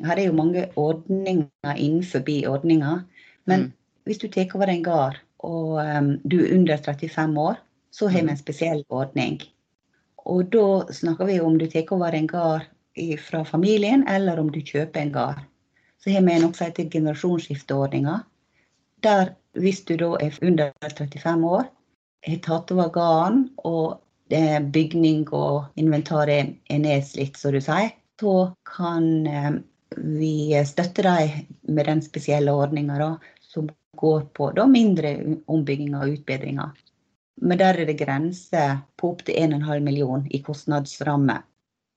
Her 0.04 0.18
er 0.18 0.26
jo 0.26 0.36
mange 0.36 0.66
ordninger 0.80 1.76
innenfor 1.76 2.26
ordninga, 2.50 2.98
men 3.48 3.68
mm. 3.68 3.72
hvis 4.04 4.20
du 4.20 4.28
tar 4.28 4.52
over 4.56 4.72
en 4.72 4.84
gard 4.84 5.20
og 5.44 5.76
um, 5.78 6.14
du 6.24 6.40
er 6.42 6.54
under 6.56 6.76
35 6.76 7.40
år, 7.40 7.58
så 7.92 8.08
har 8.08 8.22
vi 8.22 8.28
en 8.28 8.34
mm. 8.34 8.42
spesiell 8.42 8.84
ordning. 8.88 9.40
Og 10.24 10.48
da 10.52 10.92
snakker 10.92 11.28
vi 11.28 11.40
om 11.40 11.58
du 11.60 11.66
tar 11.70 11.90
over 11.94 12.16
en 12.16 12.28
gard 12.28 12.70
fra 13.20 13.42
familien, 13.44 14.06
eller 14.08 14.40
om 14.40 14.50
du 14.50 14.60
kjøper 14.60 15.00
en 15.00 15.12
gard. 15.12 15.40
Så 16.00 16.12
har 16.14 16.24
vi 16.24 16.38
noe 16.40 16.56
som 16.56 16.68
heter 16.68 16.88
generasjonsskifteordninga. 16.90 18.20
Der 19.04 19.34
hvis 19.58 19.84
du 19.88 19.96
da 20.00 20.14
er 20.22 20.38
under 20.42 20.72
35 20.82 21.46
år, 21.48 21.68
har 22.24 22.40
tatt 22.44 22.72
over 22.72 22.90
gården, 22.94 23.44
og 23.64 24.00
bygning 24.74 25.26
og 25.36 25.70
inventar 25.76 26.30
er 26.32 26.54
nedslitt, 26.68 27.36
som 27.38 27.52
du 27.52 27.60
sier, 27.62 27.92
så 28.20 28.34
kan 28.68 29.26
eh, 29.26 29.56
vi 29.96 30.54
støtte 30.66 31.04
dem 31.04 31.44
med 31.68 31.86
den 31.86 32.02
spesielle 32.02 32.52
ordninga 32.52 33.16
som 33.42 33.68
går 34.00 34.26
på 34.34 34.50
da, 34.56 34.66
mindre 34.66 35.16
ombygginger 35.46 36.02
og 36.02 36.18
utbedringer. 36.18 36.70
Men 37.42 37.58
der 37.58 37.78
er 37.78 37.86
det 37.86 37.98
grenser 37.98 38.78
på 38.96 39.12
opptil 39.14 39.36
1,5 39.36 39.80
million 39.82 40.26
i 40.30 40.40
kostnadsramme 40.42 41.42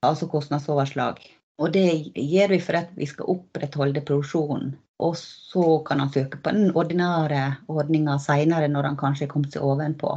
altså 0.06 0.28
kostnadsoverslag. 0.30 1.22
Og 1.58 1.74
det 1.74 2.13
gjør 2.13 2.54
vi 2.54 2.60
for 2.62 2.80
at 2.82 2.91
vi 2.98 3.08
skal 3.10 3.32
opprettholde 3.34 4.04
produksjonen. 4.06 4.76
Og 5.03 5.13
så 5.19 5.65
kan 5.86 6.01
han 6.01 6.10
søke 6.13 6.39
på 6.41 6.53
den 6.55 6.71
ordinære 6.73 7.43
ordninga 7.69 8.17
seinere, 8.21 8.69
når 8.71 8.91
han 8.91 8.99
kanskje 8.99 9.27
er 9.27 9.31
kommet 9.31 9.53
seg 9.53 9.65
ovenpå. 9.65 10.15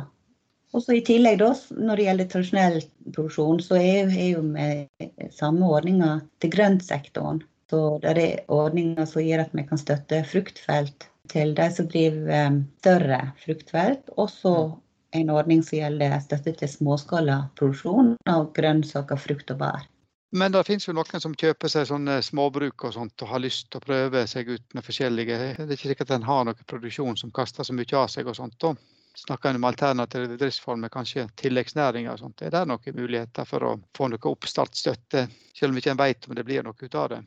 Og 0.70 0.84
så 0.84 0.94
I 0.94 1.02
tillegg, 1.04 1.40
da, 1.40 1.50
når 1.76 1.98
det 1.98 2.04
gjelder 2.06 2.28
tradisjonell 2.30 2.76
produksjon, 3.10 3.62
så 3.64 3.78
er, 3.80 4.12
jo 4.30 4.42
vi 4.54 5.30
samme 5.34 5.66
ordninga 5.66 6.20
til 6.40 6.52
grøntsektoren. 6.54 7.42
Så 7.70 7.80
det 8.02 8.12
er 8.18 8.44
ordninger 8.50 9.06
som 9.06 9.22
gjør 9.22 9.44
at 9.44 9.52
vi 9.54 9.66
kan 9.66 9.78
støtte 9.78 10.22
fruktfelt 10.26 11.08
til 11.30 11.52
de 11.58 11.66
som 11.74 11.86
driver 11.90 12.32
eh, 12.34 12.60
større 12.82 13.20
fruktfelt. 13.44 14.10
Og 14.16 14.30
så 14.30 14.54
en 15.14 15.30
ordning 15.34 15.62
som 15.66 15.78
gjelder 15.78 16.18
støtte 16.22 16.54
til 16.58 16.70
småskala 16.70 17.40
produksjon 17.58 18.14
av 18.30 18.50
grønnsaker, 18.56 19.18
frukt 19.18 19.50
og 19.54 19.62
bær. 19.62 19.86
Men 20.32 20.52
det 20.52 20.62
finnes 20.66 20.86
jo 20.86 20.94
noen 20.94 21.22
som 21.22 21.34
kjøper 21.34 21.70
seg 21.72 21.88
sånne 21.88 22.20
småbruk 22.22 22.84
og 22.86 22.94
sånt 22.94 23.22
og 23.24 23.32
har 23.32 23.42
lyst 23.42 23.66
til 23.70 23.80
å 23.80 23.86
prøve 23.86 24.22
seg 24.30 24.52
ut 24.52 24.76
med 24.76 24.86
forskjellige 24.86 25.38
Det 25.56 25.64
er 25.64 25.74
ikke 25.74 25.90
sikkert 25.90 26.14
en 26.14 26.26
har 26.28 26.46
noen 26.46 26.68
produksjon 26.70 27.18
som 27.18 27.32
kaster 27.34 27.66
så 27.66 27.74
mye 27.74 27.96
av 27.98 28.06
seg 28.12 28.30
og 28.30 28.38
sånt. 28.38 28.68
Og 28.68 28.78
Snakker 29.14 29.50
en 29.50 29.56
om 29.56 29.64
alternative 29.64 30.36
driftsformer, 30.38 30.88
kanskje 30.88 31.26
tilleggsnæringer 31.42 32.12
og 32.12 32.20
sånt. 32.22 32.42
Er 32.46 32.52
det 32.54 32.62
noen 32.70 32.94
muligheter 32.94 33.44
for 33.44 33.66
å 33.66 33.72
få 33.96 34.06
noe 34.08 34.30
oppstartsstøtte, 34.30 35.24
selv 35.58 35.74
om 35.74 35.80
ikke 35.80 35.90
en 35.96 35.98
vet 35.98 36.28
om 36.28 36.38
det 36.38 36.44
blir 36.46 36.62
noe 36.62 36.78
ut 36.78 36.94
av 36.94 37.08
det? 37.10 37.18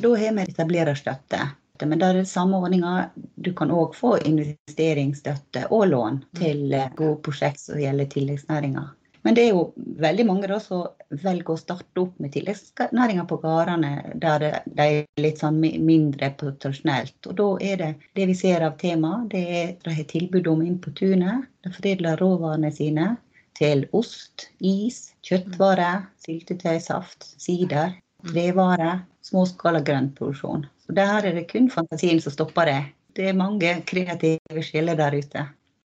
Da 0.00 0.14
har 0.16 0.38
vi 0.38 0.46
etablererstøtte. 0.48 1.42
Men 1.84 2.00
det 2.00 2.08
er 2.08 2.24
samme 2.26 2.58
ordninga. 2.58 3.10
Du 3.36 3.52
kan 3.54 3.70
òg 3.70 3.94
få 3.94 4.16
investeringsstøtte 4.26 5.68
og 5.70 5.86
lån 5.92 6.22
til 6.40 6.74
gode 6.96 7.20
prosjekt 7.28 7.62
som 7.68 7.78
gjelder 7.78 8.08
tilleggsnæringer. 8.16 8.88
Men 9.26 9.34
det 9.34 9.44
er 9.44 9.54
jo 9.56 9.62
veldig 9.76 10.24
mange 10.28 10.48
da 10.50 10.58
som 10.62 10.86
velger 11.10 11.54
å 11.54 11.60
starte 11.60 12.02
opp 12.02 12.18
med 12.22 12.32
tilleggsnæringer 12.34 13.26
på 13.28 13.38
gårdene 13.42 13.92
der 14.22 14.44
de 14.64 14.84
er 14.84 15.22
litt 15.22 15.42
sånn 15.42 15.58
mindre 15.60 16.30
tradisjonelt. 16.40 17.16
Og 17.26 17.38
da 17.40 17.48
er 17.70 17.80
det 17.82 17.90
det 18.18 18.28
vi 18.30 18.36
ser 18.38 18.66
av 18.66 18.76
tema, 18.80 19.24
det 19.32 19.44
er 19.60 19.72
de 19.84 19.96
har 19.96 20.10
tilbud 20.12 20.50
om 20.52 20.62
Inn 20.66 20.78
på 20.82 20.92
tunet. 20.98 21.48
De 21.64 21.72
foredler 21.74 22.20
råvarene 22.22 22.70
sine 22.74 23.14
til 23.58 23.86
ost, 23.96 24.48
is, 24.62 25.08
kjøttvarer, 25.26 26.04
syltetøy, 26.22 26.78
saft, 26.82 27.26
sider, 27.42 27.96
trevarer, 28.28 29.02
småskala 29.26 29.82
grøntproduksjon. 29.86 30.66
Så 30.86 30.94
der 30.94 31.26
er 31.26 31.34
det 31.36 31.48
kun 31.50 31.68
fantasien 31.72 32.22
som 32.22 32.34
stopper 32.34 32.70
det. 32.70 32.80
Det 33.18 33.30
er 33.30 33.38
mange 33.38 33.72
kreative 33.88 34.62
sjeler 34.62 34.98
der 34.98 35.16
ute. 35.18 35.48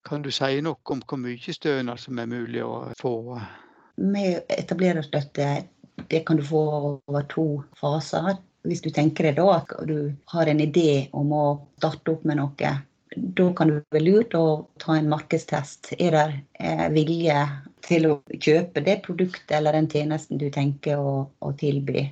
Kan 0.08 0.24
du 0.26 0.32
si 0.34 0.62
noe 0.66 0.94
om 0.94 1.02
hvor 1.06 1.20
mye 1.22 1.56
stønad 1.56 2.02
som 2.02 2.20
er 2.20 2.30
mulig 2.30 2.64
å 2.66 2.92
få? 3.00 3.16
Med 4.02 4.54
etablererstøtte 4.56 5.50
det 6.10 6.24
kan 6.26 6.40
du 6.40 6.46
få 6.46 6.62
over 7.08 7.28
to 7.30 7.46
faser. 7.80 8.40
Hvis 8.66 8.82
du 8.86 8.90
tenker 8.94 9.30
deg 9.30 9.38
da 9.38 9.60
at 9.60 9.74
du 9.90 10.14
har 10.34 10.50
en 10.50 10.62
idé 10.62 11.08
om 11.18 11.34
å 11.34 11.46
starte 11.78 12.16
opp 12.16 12.26
med 12.30 12.40
noe, 12.42 12.72
da 13.12 13.46
kan 13.58 13.70
det 13.70 13.82
være 13.94 14.06
lurt 14.06 14.38
å 14.38 14.46
ta 14.82 14.96
en 14.98 15.10
markedstest. 15.12 15.94
Er 16.00 16.16
det 16.16 16.26
eh, 16.62 16.88
vilje 16.94 17.38
til 17.86 18.08
å 18.08 18.16
kjøpe 18.32 18.84
det 18.86 19.02
produktet 19.06 19.58
eller 19.58 19.78
den 19.78 19.90
tjenesten 19.92 20.42
du 20.42 20.50
tenker 20.54 21.02
å, 21.02 21.16
å 21.42 21.54
tilby? 21.60 22.08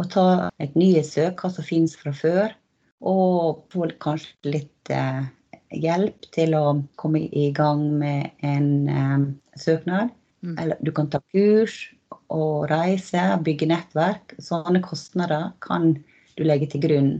og 0.00 0.10
ta 0.12 0.26
et 0.62 0.74
nyhetssøk, 0.78 1.40
hva 1.40 1.50
som 1.52 1.66
finnes 1.66 1.94
fra 1.98 2.12
før. 2.16 2.54
Og 3.02 3.64
få 3.72 3.88
kanskje 4.02 4.52
litt 4.54 4.92
eh, 4.94 5.24
hjelp 5.72 6.28
til 6.34 6.56
å 6.58 6.64
komme 7.00 7.24
i 7.28 7.50
gang 7.56 7.84
med 8.00 8.30
en 8.46 8.70
eh, 8.88 9.26
søknad. 9.58 10.12
Mm. 10.42 10.56
Eller 10.58 10.80
du 10.82 10.92
kan 10.94 11.10
ta 11.10 11.20
kurs 11.32 11.84
og 12.32 12.70
reise, 12.72 13.22
bygge 13.46 13.68
nettverk. 13.70 14.34
Sånne 14.42 14.82
kostnader 14.84 15.52
kan 15.64 15.94
du 16.36 16.44
legge 16.46 16.70
til 16.72 16.82
grunn 16.84 17.12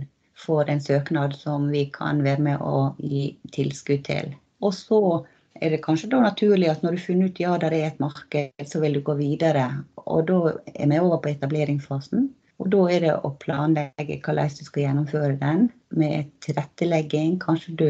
for 0.42 0.68
en 0.70 0.80
søknad 0.82 1.36
som 1.38 1.68
vi 1.70 1.86
kan 1.94 2.22
være 2.24 2.42
med 2.42 2.64
å 2.64 2.92
gi 2.98 3.36
tilskudd 3.54 4.04
til. 4.08 4.32
Og 4.62 4.74
så 4.74 5.00
er 5.62 5.74
det 5.74 5.82
kanskje 5.84 6.10
da 6.10 6.22
naturlig 6.24 6.70
at 6.72 6.82
når 6.82 6.96
du 6.96 6.98
har 6.98 7.06
funnet 7.06 7.32
ut 7.32 7.42
ja, 7.42 7.56
det 7.60 7.70
er 7.70 7.88
et 7.88 8.00
marked, 8.02 8.66
så 8.66 8.80
vil 8.82 8.98
du 8.98 9.02
gå 9.06 9.14
videre. 9.20 9.66
Og 10.02 10.24
da 10.30 10.54
er 10.74 10.90
vi 10.90 11.02
over 11.02 11.20
på 11.22 11.32
etableringsfasen. 11.34 12.30
Og 12.62 12.70
da 12.72 12.82
er 12.94 13.04
det 13.04 13.12
å 13.26 13.32
planlegge 13.42 14.18
hvordan 14.22 14.50
du 14.54 14.64
skal 14.66 14.84
gjennomføre 14.86 15.36
den, 15.40 15.68
med 15.90 16.30
tilrettelegging. 16.44 17.38
Kanskje 17.42 17.76
du 17.78 17.88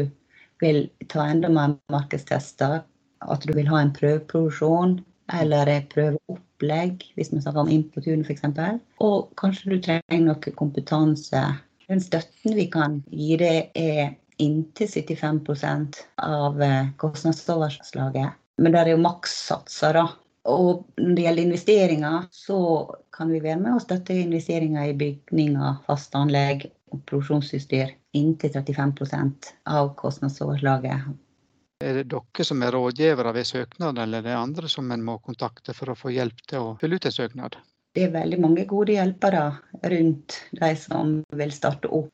vil 0.63 0.85
ta 1.11 1.27
enda 1.29 1.51
mer 1.51 1.77
markedstester. 1.93 2.81
At 3.23 3.45
du 3.47 3.53
vil 3.55 3.69
ha 3.71 3.79
en 3.79 3.93
prøveproduksjon 3.95 4.97
eller 5.33 5.69
et 5.71 5.85
prøveopplegg, 5.93 7.05
hvis 7.15 7.31
vi 7.31 7.39
snakker 7.39 7.63
om 7.63 7.71
Inn 7.71 7.85
på 7.93 8.03
tunet 8.03 8.27
f.eks. 8.27 8.81
Og 9.03 9.29
kanskje 9.39 9.75
du 9.75 9.77
trenger 9.85 10.25
noe 10.25 10.55
kompetanse. 10.59 11.43
Den 11.87 12.03
støtten 12.03 12.57
vi 12.57 12.67
kan 12.71 12.99
gi, 13.11 13.37
deg, 13.39 13.71
er 13.79 14.15
inntil 14.43 14.89
75% 14.89 16.01
av 16.25 16.61
eh, 16.63 16.91
kostnadsoverslaget. 17.01 18.35
Men 18.61 18.75
det 18.75 18.81
er 18.81 18.93
jo 18.93 19.01
makssatser, 19.03 19.97
da. 19.97 20.05
Og 20.51 20.83
når 20.99 21.15
det 21.15 21.25
gjelder 21.25 21.45
investeringer, 21.47 22.25
så 22.35 22.59
kan 23.15 23.31
vi 23.31 23.39
være 23.43 23.61
med 23.61 23.77
og 23.77 23.83
støtte 23.85 24.17
investeringer 24.19 24.89
i 24.91 24.97
bygninger, 24.99 25.77
faste 25.87 26.19
anlegg 26.19 26.65
og 26.67 26.73
produksjonsutstyr 27.07 27.93
inntil 28.17 28.51
35% 28.53 29.51
av 29.69 29.93
kostnadsoverslaget. 29.99 31.11
Er 31.83 31.99
det 31.99 32.07
dere 32.13 32.45
som 32.47 32.61
er 32.63 32.71
rådgivere 32.75 33.33
ved 33.35 33.47
søknaden, 33.49 33.99
eller 34.03 34.21
er 34.21 34.29
det 34.29 34.39
andre 34.39 34.69
som 34.71 34.91
en 34.91 35.03
må 35.03 35.17
kontakte 35.25 35.75
for 35.75 35.91
å 35.91 35.97
få 35.99 36.13
hjelp 36.15 36.43
til 36.47 36.59
å 36.59 36.75
fylle 36.81 36.99
ut 36.99 37.07
en 37.09 37.15
søknad? 37.15 37.57
Det 37.93 38.07
er 38.07 38.13
veldig 38.13 38.39
mange 38.41 38.65
gode 38.69 38.95
hjelpere 38.95 39.43
rundt 39.91 40.37
de 40.57 40.71
som 40.79 41.19
vil 41.35 41.51
starte 41.53 41.91
opp. 41.93 42.09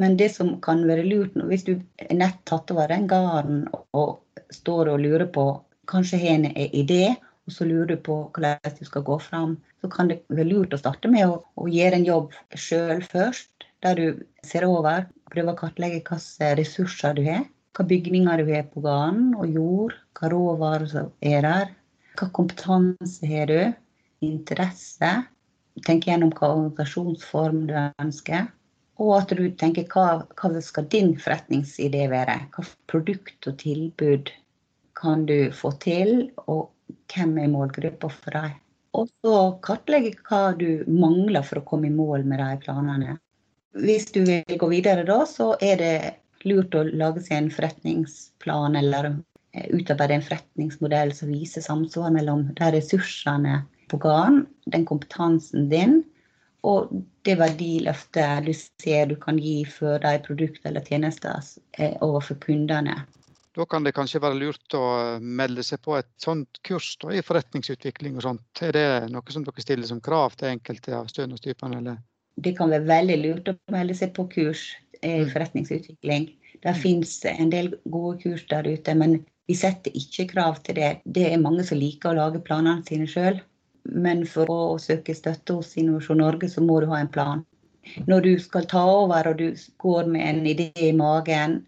Men 0.00 0.16
det 0.18 0.32
som 0.34 0.56
kan 0.62 0.82
være 0.88 1.04
lurt 1.06 1.36
hvis 1.50 1.66
du 1.68 1.76
er 2.02 2.16
nett 2.18 2.40
tatt 2.50 2.72
over 2.74 2.90
den 2.90 3.06
gården 3.10 3.68
og 3.94 4.16
står 4.50 4.90
og 4.94 5.04
lurer 5.04 5.30
på 5.30 5.46
Kanskje 5.84 6.16
har 6.16 6.38
en 6.38 6.46
idé 6.56 7.12
og 7.44 7.52
så 7.52 7.66
lurer 7.68 7.90
du 7.92 7.96
på 8.00 8.14
hvordan 8.32 8.76
du 8.78 8.84
skal 8.88 9.04
gå 9.04 9.18
fram, 9.20 9.56
så 9.80 9.90
kan 9.92 10.08
det 10.08 10.22
være 10.32 10.48
lurt 10.48 10.72
å 10.72 10.80
starte 10.80 11.10
med 11.12 11.28
å, 11.28 11.42
å 11.60 11.68
gjøre 11.68 12.00
en 12.00 12.06
jobb 12.08 12.32
sjøl 12.56 13.02
først. 13.04 13.50
Der 13.84 13.98
du 13.98 14.24
ser 14.46 14.64
over, 14.64 15.04
prøver 15.28 15.52
å 15.52 15.58
kartlegge 15.58 16.00
hvilke 16.00 16.50
ressurser 16.56 17.16
du 17.18 17.24
har. 17.26 17.44
Hvilke 17.74 17.88
bygninger 17.90 18.40
du 18.40 18.52
har 18.52 18.66
på 18.72 18.80
gården, 18.84 19.34
og 19.36 19.50
jord. 19.52 19.96
Hvilke 20.14 20.30
råvarer 20.32 20.86
som 20.88 21.10
er 21.20 21.44
der. 21.44 21.72
Hvilken 22.14 22.34
kompetanse 22.38 23.28
har 23.28 23.50
du? 23.50 23.58
Interesse. 24.24 25.10
Tenk 25.84 26.06
gjennom 26.08 26.30
hva 26.32 26.54
organisasjonsform 26.54 27.64
du 27.68 27.74
ønsker. 28.00 28.46
Og 29.02 29.10
at 29.18 29.34
du 29.34 29.44
tenker 29.58 29.88
hva, 29.90 30.22
hva 30.38 30.62
skal 30.62 30.86
din 30.88 31.16
forretningsidé 31.20 32.06
være? 32.12 32.38
Hva 32.54 32.64
produkt 32.90 33.50
og 33.50 33.58
tilbud 33.60 34.30
kan 34.96 35.26
du 35.28 35.50
få 35.52 35.74
til? 35.82 36.30
Og 36.46 36.70
hvem 37.10 37.36
er 37.42 37.50
målgruppa 37.52 38.08
for 38.12 38.38
deg. 38.38 38.56
Og 38.94 39.10
så 39.20 39.36
kartlegge 39.66 40.14
hva 40.28 40.54
du 40.56 40.86
mangler 40.88 41.42
for 41.44 41.60
å 41.60 41.66
komme 41.66 41.90
i 41.90 41.94
mål 41.94 42.24
med 42.30 42.40
de 42.40 42.62
planene. 42.62 43.18
Hvis 43.74 44.06
du 44.14 44.22
vil 44.22 44.58
gå 44.58 44.68
videre 44.70 45.02
da, 45.06 45.24
så 45.26 45.54
er 45.62 45.78
det 45.80 45.94
lurt 46.46 46.74
å 46.78 46.84
lage 46.86 47.24
seg 47.24 47.38
en 47.40 47.52
forretningsplan 47.52 48.76
eller 48.78 49.10
eh, 49.10 49.66
utarbeide 49.74 50.20
en 50.20 50.26
forretningsmodell 50.26 51.14
som 51.16 51.32
viser 51.32 51.64
samsvar 51.64 52.12
mellom 52.14 52.46
de 52.54 52.68
ressursene 52.76 53.62
på 53.90 53.98
gården, 54.04 54.44
den 54.70 54.86
kompetansen 54.86 55.68
din, 55.72 56.02
og 56.64 56.92
det 57.26 57.34
verdiløftet 57.40 58.46
du 58.46 58.52
ser 58.54 59.10
du 59.10 59.18
kan 59.20 59.40
gi 59.40 59.64
for 59.68 60.00
de 60.00 60.14
produkter 60.24 60.70
eller 60.70 60.86
tjenester 60.86 61.42
eh, 61.76 61.98
overfor 62.04 62.38
kundene. 62.46 63.02
Da 63.54 63.66
kan 63.70 63.84
det 63.86 63.94
kanskje 63.94 64.22
være 64.22 64.38
lurt 64.38 64.74
å 64.74 64.86
melde 65.22 65.62
seg 65.62 65.82
på 65.84 65.94
et 65.98 66.10
sånt 66.18 66.58
kurs 66.66 66.94
da, 67.02 67.12
i 67.14 67.22
forretningsutvikling 67.22 68.16
og 68.18 68.24
sånt. 68.26 68.62
Er 68.66 68.74
det 68.74 68.88
noe 69.14 69.34
som 69.34 69.44
dere 69.46 69.62
stiller 69.62 69.86
som 69.86 70.02
krav 70.02 70.34
til 70.38 70.50
enkelte 70.50 70.96
av 70.96 71.10
stønadstypene? 71.12 71.98
Det 72.36 72.56
kan 72.58 72.72
være 72.72 72.88
veldig 72.88 73.18
lurt 73.22 73.52
å 73.52 73.54
melde 73.72 73.94
seg 73.98 74.14
på 74.16 74.26
kurs 74.32 74.64
i 75.00 75.20
mm. 75.20 75.30
forretningsutvikling. 75.34 76.26
Det 76.64 76.72
fins 76.74 77.20
finnes 77.20 77.40
en 77.44 77.50
del 77.52 77.74
gode 77.92 78.18
kurs 78.22 78.44
der 78.50 78.66
ute, 78.66 78.94
men 78.96 79.18
vi 79.48 79.56
setter 79.58 79.92
ikke 79.98 80.30
krav 80.32 80.62
til 80.64 80.78
det. 80.80 80.92
Det 81.04 81.26
er 81.28 81.42
mange 81.42 81.66
som 81.68 81.78
liker 81.78 82.12
å 82.12 82.18
lage 82.18 82.42
planene 82.46 82.84
sine 82.88 83.08
sjøl. 83.10 83.42
Men 83.84 84.24
for 84.24 84.48
å 84.48 84.60
søke 84.80 85.12
støtte 85.16 85.58
hos 85.58 85.74
Innovasjon 85.76 86.22
Norge, 86.22 86.48
så 86.48 86.64
må 86.64 86.78
du 86.80 86.88
ha 86.88 87.02
en 87.02 87.12
plan. 87.12 87.44
Når 88.08 88.24
du 88.24 88.32
skal 88.40 88.64
ta 88.70 88.80
over 88.88 89.28
og 89.28 89.42
du 89.42 89.50
går 89.84 90.08
med 90.08 90.24
en 90.24 90.46
idé 90.48 90.70
i 90.88 90.94
magen, 90.96 91.58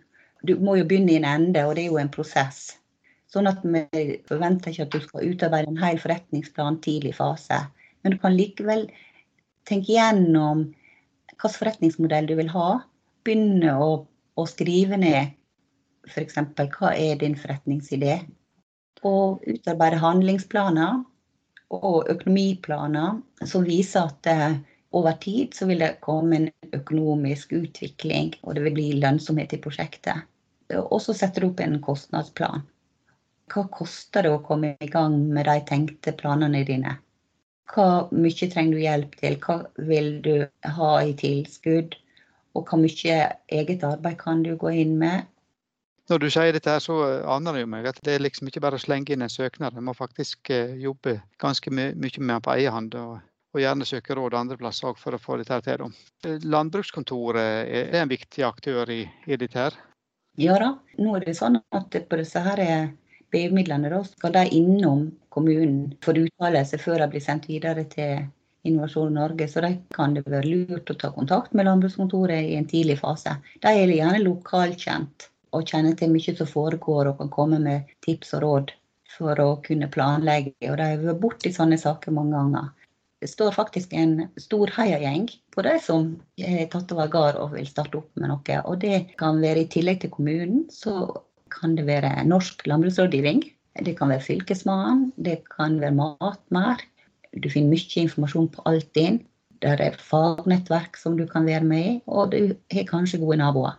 du 0.49 0.55
må 0.57 0.79
jo 0.79 0.87
begynne 0.89 1.13
i 1.13 1.19
en 1.21 1.29
ende, 1.29 1.67
og 1.67 1.77
det 1.77 1.85
er 1.85 1.91
jo 1.93 2.01
en 2.01 2.13
prosess. 2.13 2.79
Sånn 3.33 3.51
at 3.51 3.61
vi 3.67 4.21
forventer 4.29 4.73
ikke 4.73 4.87
at 4.87 4.95
du 4.95 5.03
skal 5.05 5.29
utarbeide 5.35 5.73
en 5.75 5.83
hel 5.83 6.01
forretningsplan 6.01 6.81
tidlig 6.87 7.17
fase. 7.19 7.59
Men 8.01 8.15
du 8.15 8.21
kan 8.23 8.37
likevel 8.39 8.87
tenke 9.69 9.95
gjennom 9.95 10.67
hvilken 11.31 11.57
forretningsmodell 11.59 12.29
du 12.31 12.37
vil 12.39 12.53
ha. 12.55 12.69
Begynne 13.27 13.75
å, 13.83 13.91
å 14.37 14.47
skrive 14.49 14.99
ned 15.01 15.35
f.eks. 16.07 16.39
hva 16.79 16.93
er 16.95 17.19
din 17.21 17.37
forretningsidé. 17.39 18.21
Og 19.07 19.43
utarbeide 19.47 20.01
handlingsplaner 20.03 21.03
og 21.75 22.09
økonomiplaner 22.11 23.47
som 23.47 23.67
viser 23.67 24.07
at 24.07 24.31
eh, 24.31 24.59
over 24.97 25.19
tid 25.21 25.55
så 25.55 25.67
vil 25.69 25.83
det 25.83 25.99
komme 26.05 26.39
en 26.39 26.49
økonomisk 26.77 27.53
utvikling, 27.59 28.33
og 28.43 28.57
det 28.57 28.65
vil 28.67 28.77
bli 28.79 28.87
lønnsomhet 29.03 29.53
i 29.53 29.61
prosjektet. 29.63 30.25
Og 30.77 30.99
så 31.03 31.15
setter 31.15 31.43
du 31.43 31.51
opp 31.51 31.61
en 31.63 31.79
kostnadsplan. 31.83 32.65
Hva 33.53 33.67
koster 33.71 34.27
det 34.27 34.33
å 34.35 34.43
komme 34.43 34.73
i 34.83 34.89
gang 34.91 35.19
med 35.31 35.47
de 35.47 35.61
tenkte 35.69 36.15
planene 36.19 36.65
dine? 36.67 36.97
Hva 37.73 38.07
mye 38.15 38.49
trenger 38.51 38.77
du 38.77 38.83
hjelp 38.83 39.15
til? 39.21 39.39
Hva 39.43 39.57
vil 39.89 40.11
du 40.23 40.35
ha 40.79 40.91
i 41.03 41.15
tilskudd? 41.19 41.97
Og 42.57 42.69
hvor 42.69 42.81
mye 42.81 43.17
eget 43.53 43.85
arbeid 43.85 44.19
kan 44.21 44.45
du 44.47 44.55
gå 44.57 44.73
inn 44.83 44.95
med? 45.01 45.27
Når 46.07 46.23
du 46.23 46.29
sier 46.31 46.55
dette, 46.55 46.71
her, 46.71 46.83
så 46.83 46.97
aner 47.35 47.59
jeg 47.59 47.69
meg 47.69 47.89
at 47.91 47.99
det 48.07 48.15
er 48.15 48.23
liksom 48.23 48.47
ikke 48.47 48.63
bare 48.63 48.79
å 48.79 48.83
slenge 48.83 49.13
inn 49.13 49.25
en 49.27 49.33
søknad. 49.33 49.75
En 49.75 49.89
må 49.89 49.95
faktisk 49.97 50.53
eh, 50.55 50.77
jobbe 50.79 51.17
ganske 51.43 51.73
mye 51.75 51.97
med 51.99 52.15
den 52.15 52.45
på 52.45 52.55
egen 52.55 52.77
hånd. 52.77 52.95
Og, 53.01 53.17
og, 53.57 53.61
gjerne 53.61 53.89
søke 53.89 54.15
råd 54.15 54.37
andre 54.39 54.59
plasser 54.61 54.93
òg 54.93 55.01
for 55.03 55.17
å 55.17 55.21
få 55.21 55.41
dette 55.41 55.59
til. 55.67 55.83
Landbrukskontoret 56.47 57.67
er 57.67 57.99
en 57.99 58.13
viktig 58.13 58.47
aktør 58.47 58.95
i, 58.95 59.03
i 59.27 59.41
dette. 59.41 59.59
her. 59.59 59.81
Ja 60.39 60.55
da. 60.63 60.77
Nå 61.01 61.17
er 61.17 61.27
det 61.27 61.35
sånn 61.39 61.59
at 61.75 61.99
på 62.07 62.21
disse 62.21 62.43
her 62.45 62.63
BU-midlene 63.35 64.03
skal 64.07 64.35
de 64.37 64.47
innom 64.55 65.09
kommunen 65.35 65.95
for 66.05 66.19
uttalelse 66.19 66.79
før 66.81 67.03
de 67.03 67.11
blir 67.13 67.25
sendt 67.25 67.49
videre 67.51 67.85
til 67.93 68.27
Innovasjon 68.67 69.15
Norge. 69.15 69.49
Så 69.49 69.63
de 69.65 69.73
kan 69.95 70.15
det 70.17 70.25
være 70.27 70.49
lurt 70.49 70.91
å 70.91 70.99
ta 70.99 71.13
kontakt 71.15 71.55
med 71.55 71.69
landbrukskontoret 71.69 72.51
i 72.51 72.57
en 72.59 72.69
tidlig 72.71 72.99
fase. 73.03 73.37
De 73.63 73.73
er 73.73 73.93
gjerne 73.93 74.23
lokalkjent 74.25 75.29
og 75.57 75.69
kjenner 75.71 75.95
til 75.99 76.11
mye 76.13 76.35
som 76.39 76.51
foregår 76.51 77.11
og 77.11 77.21
kan 77.21 77.33
komme 77.33 77.61
med 77.63 77.95
tips 78.07 78.35
og 78.39 78.45
råd 78.45 78.75
for 79.17 79.41
å 79.41 79.53
kunne 79.67 79.91
planlegge. 79.93 80.57
Og 80.71 80.77
de 80.81 80.91
har 80.91 81.05
vært 81.05 81.23
borti 81.23 81.55
sånne 81.55 81.79
saker 81.81 82.15
mange 82.17 82.37
ganger. 82.37 82.73
Det 83.23 83.31
står 83.33 83.55
faktisk 83.57 83.95
en 83.97 84.27
stor 84.37 84.71
heiagjeng 84.77 85.31
på 85.55 85.63
de 85.65 85.79
som 85.81 86.11
har 86.43 86.67
tatt 86.73 86.91
over 86.93 87.09
gard 87.13 87.39
og 87.41 87.55
vil 87.55 87.69
starte 87.69 88.03
opp 88.03 88.11
med 88.21 88.29
noe. 88.29 88.59
Og 88.69 88.77
det 88.83 89.17
kan 89.21 89.41
være 89.41 89.65
i 89.65 89.71
tillegg 89.73 90.03
til 90.03 90.13
kommunen, 90.13 90.67
så 90.69 91.07
kan 91.57 91.77
det 91.79 91.87
være 91.89 92.13
Norsk 92.29 92.67
landbruksrådgivning. 92.69 93.45
Det 93.85 93.97
kan 93.99 94.13
være 94.13 94.25
Fylkesmannen, 94.25 95.11
det 95.17 95.43
kan 95.53 95.81
være 95.81 95.97
Matmer. 95.97 96.83
Du 97.37 97.49
finner 97.53 97.75
mye 97.75 98.05
informasjon 98.05 98.49
på 98.55 98.65
Altinn. 98.69 99.21
Der 99.65 99.81
er 99.81 99.97
fagnettverk 100.01 100.97
som 101.01 101.17
du 101.17 101.27
kan 101.29 101.47
være 101.49 101.65
med 101.65 101.85
i, 101.85 101.97
og 102.07 102.33
du 102.33 102.55
har 102.73 102.89
kanskje 102.89 103.21
gode 103.21 103.41
naboer. 103.41 103.77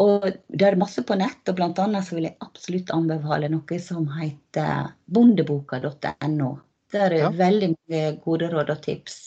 Og 0.00 0.24
det 0.48 0.66
er 0.66 0.78
masse 0.80 1.02
på 1.04 1.16
nett, 1.20 1.42
og 1.48 1.60
annet 1.60 2.06
så 2.06 2.16
vil 2.16 2.30
jeg 2.30 2.38
absolutt 2.40 2.90
anbefale 2.94 3.50
noe 3.52 3.78
som 3.82 4.06
heter 4.16 4.92
bondeboka.no. 5.06 6.50
Der 6.92 7.08
er 7.08 7.18
ja. 7.26 7.30
veldig 7.30 7.68
mange 7.74 8.02
gode 8.24 8.48
råd 8.52 8.72
og 8.72 8.82
tips. 8.84 9.18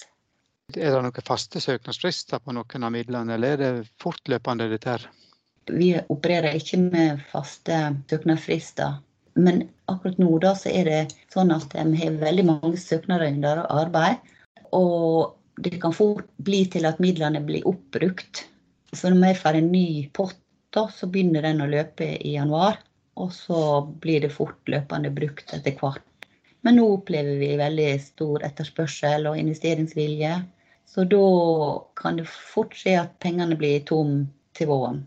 Er 0.74 0.96
det 0.96 1.04
noen 1.06 1.26
faste 1.28 1.62
søknadsfrister 1.62 2.42
på 2.42 2.56
noen 2.58 2.88
av 2.88 2.94
midlene, 2.94 3.38
eller 3.38 3.54
er 3.54 3.62
det 3.62 3.92
fortløpende 4.02 4.70
dette 4.72 4.96
her? 4.96 5.06
Vi 5.72 5.96
opererer 6.14 6.58
ikke 6.58 6.80
med 6.84 7.24
faste 7.32 7.80
søknadsfrister. 8.10 9.00
Men 9.36 9.66
akkurat 9.92 10.20
nå 10.22 10.30
da, 10.44 10.54
så 10.56 10.72
er 10.72 10.88
det 10.88 11.02
sånn 11.34 11.52
at 11.56 11.74
vi 11.76 12.02
har 12.04 12.20
veldig 12.22 12.46
mange 12.48 12.78
søknader 12.80 13.28
under 13.34 13.66
arbeid. 13.68 14.22
Og 14.76 15.36
det 15.62 15.78
kan 15.82 15.96
fort 15.96 16.28
bli 16.38 16.64
til 16.72 16.88
at 16.88 17.02
midlene 17.04 17.42
blir 17.44 17.68
oppbrukt. 17.68 18.46
Så 18.96 19.12
når 19.12 19.34
vi 19.34 19.40
får 19.42 19.60
en 19.60 19.72
ny 19.72 19.88
pott, 20.16 20.38
da, 20.76 20.88
så 20.92 21.08
begynner 21.08 21.46
den 21.46 21.64
å 21.64 21.70
løpe 21.72 22.08
i 22.16 22.36
januar. 22.36 22.80
Og 23.16 23.32
så 23.32 23.60
blir 24.04 24.26
det 24.26 24.34
fortløpende 24.36 25.12
brukt 25.16 25.54
etter 25.56 25.76
hvert. 25.80 26.04
Men 26.66 26.80
nå 26.80 26.86
opplever 26.98 27.38
vi 27.40 27.54
veldig 27.60 27.90
stor 28.04 28.44
etterspørsel 28.44 29.28
og 29.30 29.40
investeringsvilje. 29.40 30.34
Så 30.90 31.06
da 31.10 31.28
kan 32.00 32.20
det 32.20 32.28
fort 32.30 32.76
skje 32.76 32.98
at 33.04 33.16
pengene 33.24 33.58
blir 33.60 33.84
tom 33.88 34.26
til 34.58 34.72
våren. 34.72 35.04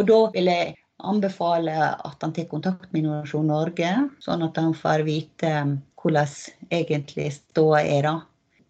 Og 0.00 0.06
da 0.08 0.20
vil 0.32 0.48
jeg 0.48 0.76
anbefale 1.04 1.74
at 1.92 2.22
han 2.24 2.32
tar 2.32 2.48
kontakt 2.48 2.88
med 2.88 3.02
Innovasjon 3.02 3.50
Norge, 3.50 3.90
sånn 4.24 4.44
at 4.46 4.56
han 4.56 4.72
får 4.76 5.04
vite 5.04 5.52
hvordan 6.00 6.30
egentlig 6.72 7.26
ståa 7.36 7.82
er. 7.84 8.08
da. 8.08 8.14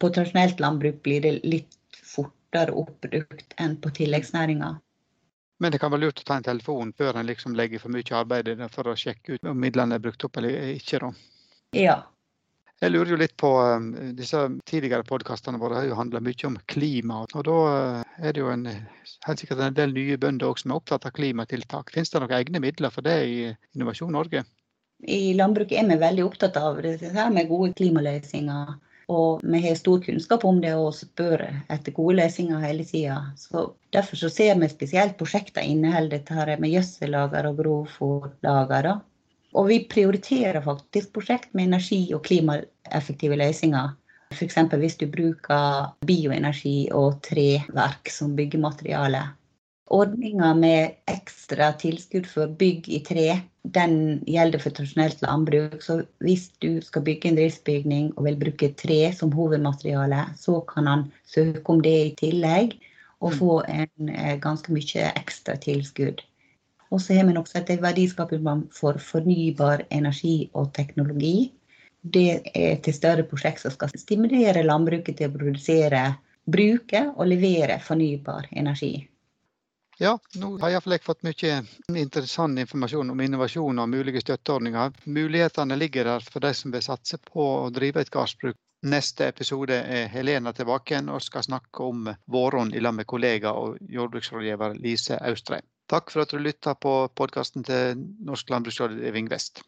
På 0.03 0.11
tradisjonelt 0.11 0.59
landbruk 0.63 1.03
blir 1.07 1.23
det 1.23 1.37
litt 1.47 2.01
fortere 2.03 2.75
oppbrukt 2.75 3.55
enn 3.63 3.77
på 3.79 3.93
tilleggsnæringa. 3.95 4.73
Men 5.61 5.73
det 5.73 5.79
kan 5.79 5.93
være 5.93 6.09
lurt 6.09 6.23
å 6.23 6.27
ta 6.27 6.39
en 6.41 6.47
telefon 6.47 6.91
før 6.99 7.21
en 7.21 7.29
liksom 7.29 7.55
legger 7.55 7.83
for 7.83 7.95
mye 7.95 8.17
arbeid 8.17 8.49
for 8.75 8.91
å 8.91 8.97
sjekke 8.97 9.37
ut 9.37 9.51
om 9.51 9.61
midlene 9.61 9.99
er 9.99 10.03
brukt 10.03 10.25
opp 10.27 10.41
eller 10.41 10.73
ikke. 10.73 10.99
da. 11.05 11.13
Ja, 11.77 11.99
jeg 12.81 12.93
lurer 12.95 13.13
jo 13.13 13.19
litt 13.21 13.37
på 13.41 13.51
um, 13.61 13.91
disse 14.17 14.41
tidligere 14.69 15.05
podkastene 15.05 15.61
våre 15.61 15.83
har 15.83 15.89
jo 15.91 15.99
handla 15.99 16.23
mye 16.25 16.47
om 16.49 16.57
klima. 16.73 17.23
og 17.27 17.45
Da 17.45 17.57
uh, 17.57 18.15
er 18.25 18.33
det 18.33 18.41
jo 18.41 18.49
en, 18.53 18.65
helt 19.27 19.43
sikkert 19.43 19.61
en 19.67 19.77
del 19.77 19.93
nye 19.97 20.17
bønder 20.21 20.49
også 20.49 20.65
som 20.65 20.73
er 20.73 20.81
opptatt 20.81 21.09
av 21.09 21.15
klimatiltak. 21.17 21.93
Finnes 21.93 22.13
det 22.13 22.23
noen 22.23 22.39
egne 22.39 22.63
midler 22.65 22.95
for 22.95 23.05
det 23.05 23.19
i 23.29 23.37
Innovasjon 23.77 24.17
Norge? 24.17 24.47
I 25.01 25.33
landbruket 25.37 25.81
er 25.81 25.89
vi 25.89 26.01
veldig 26.01 26.25
opptatt 26.25 26.57
av 26.61 26.81
det 26.85 26.97
her 27.05 27.29
med 27.33 27.49
gode 27.53 27.75
klimaløsninger. 27.77 28.73
Og 29.11 29.43
vi 29.43 29.61
har 29.65 29.77
stor 29.77 30.01
kunnskap 30.05 30.45
om 30.47 30.61
det 30.63 30.73
og 30.79 30.93
spør 30.95 31.43
etter 31.73 31.95
gode 31.97 32.17
løsninger 32.21 32.63
hele 32.63 32.85
tida. 32.87 33.19
Derfor 33.93 34.21
så 34.23 34.31
ser 34.33 34.57
vi 34.61 34.69
spesielt 34.71 35.19
prosjekter 35.19 35.67
inneholder 35.67 36.21
dette 36.21 36.37
her 36.37 36.53
med 36.63 36.77
gjødsellager 36.77 37.49
og 37.51 37.59
grovfòrlager. 37.61 38.93
Og 39.55 39.67
vi 39.71 39.81
prioriterer 39.91 40.63
faktisk 40.63 41.13
prosjekt 41.17 41.51
med 41.55 41.71
energi- 41.71 42.13
og 42.15 42.23
klimaeffektive 42.27 43.39
løsninger. 43.41 43.97
F.eks. 44.31 44.57
hvis 44.79 44.97
du 45.01 45.09
bruker 45.11 45.91
bioenergi 46.07 46.91
og 46.95 47.19
treverk 47.27 48.11
som 48.15 48.37
byggemateriale. 48.39 49.25
Ordninga 49.91 50.53
med 50.55 51.01
ekstra 51.11 51.73
tilskudd 51.81 52.29
for 52.31 52.53
bygg 52.61 52.87
i 52.95 53.01
tre, 53.03 53.25
den 53.75 54.21
gjelder 54.31 54.63
for 54.63 54.71
tradisjonelt 54.77 55.25
landbruk. 55.25 55.81
Så 55.83 56.05
hvis 56.23 56.47
du 56.63 56.79
skal 56.87 57.03
bygge 57.09 57.33
en 57.33 57.41
driftsbygning 57.41 58.13
og 58.15 58.29
vil 58.29 58.39
bruke 58.39 58.71
tre 58.79 59.01
som 59.19 59.35
hovedmateriale, 59.35 60.29
så 60.39 60.61
kan 60.71 60.87
han 60.87 61.05
søke 61.27 61.67
om 61.75 61.83
det 61.83 61.97
i 62.05 62.15
tillegg 62.23 62.79
og 63.21 63.35
få 63.35 63.63
en, 63.69 64.09
eh, 64.09 64.39
ganske 64.39 64.73
mye 64.73 65.11
ekstra 65.19 65.59
tilskudd. 65.59 66.23
Og 66.91 67.01
så 67.03 67.15
har 67.15 67.27
vi 67.29 67.37
også 67.39 67.61
et 67.61 67.83
verdiskapingsprogram 67.83 68.65
for 68.75 68.99
fornybar 68.99 69.85
energi 69.91 70.51
og 70.55 70.73
teknologi. 70.75 71.53
Det 72.03 72.41
er 72.57 72.81
til 72.83 72.97
større 72.97 73.27
prosjekt 73.29 73.63
som 73.63 73.75
skal 73.75 73.93
stimulere 73.95 74.65
landbruket 74.65 75.19
til 75.19 75.31
å 75.31 75.37
produsere, 75.37 76.03
bruke 76.51 77.05
og 77.15 77.29
levere 77.29 77.79
fornybar 77.85 78.49
energi. 78.57 78.95
Ja, 80.01 80.15
nå 80.41 80.55
har 80.63 80.71
jeg 80.73 81.03
fått 81.05 81.27
mye 81.29 81.59
interessant 82.01 82.59
informasjon 82.59 83.13
om 83.13 83.21
innovasjon 83.21 83.83
og 83.83 83.91
mulige 83.93 84.23
støtteordninger. 84.25 84.95
Mulighetene 85.05 85.77
ligger 85.77 86.09
der 86.09 86.25
for 86.25 86.41
de 86.41 86.55
som 86.57 86.73
vil 86.73 86.83
satse 86.87 87.19
på 87.21 87.45
å 87.67 87.69
drive 87.69 88.01
et 88.01 88.11
gardsbruk. 88.11 88.57
Neste 88.89 89.27
episode 89.29 89.77
er 89.77 90.09
Helena 90.09 90.55
tilbake 90.57 90.95
igjen 90.95 91.13
og 91.13 91.21
skal 91.21 91.45
snakke 91.45 91.85
om 91.85 92.09
våronna 92.33 92.73
i 92.73 92.81
lag 92.81 92.97
med 92.97 93.07
kollega 93.13 93.53
og 93.53 93.77
jordbruksrådgiver 93.93 94.81
Lise 94.81 95.21
Austrheim. 95.21 95.69
Takk 95.91 96.13
for 96.15 96.23
at 96.23 96.31
du 96.31 96.39
lytta 96.39 96.77
på 96.79 96.93
podkasten 97.19 97.65
til 97.67 97.99
Norsk 98.23 98.51
landbruksrådgivning 98.53 99.31
Vest. 99.33 99.65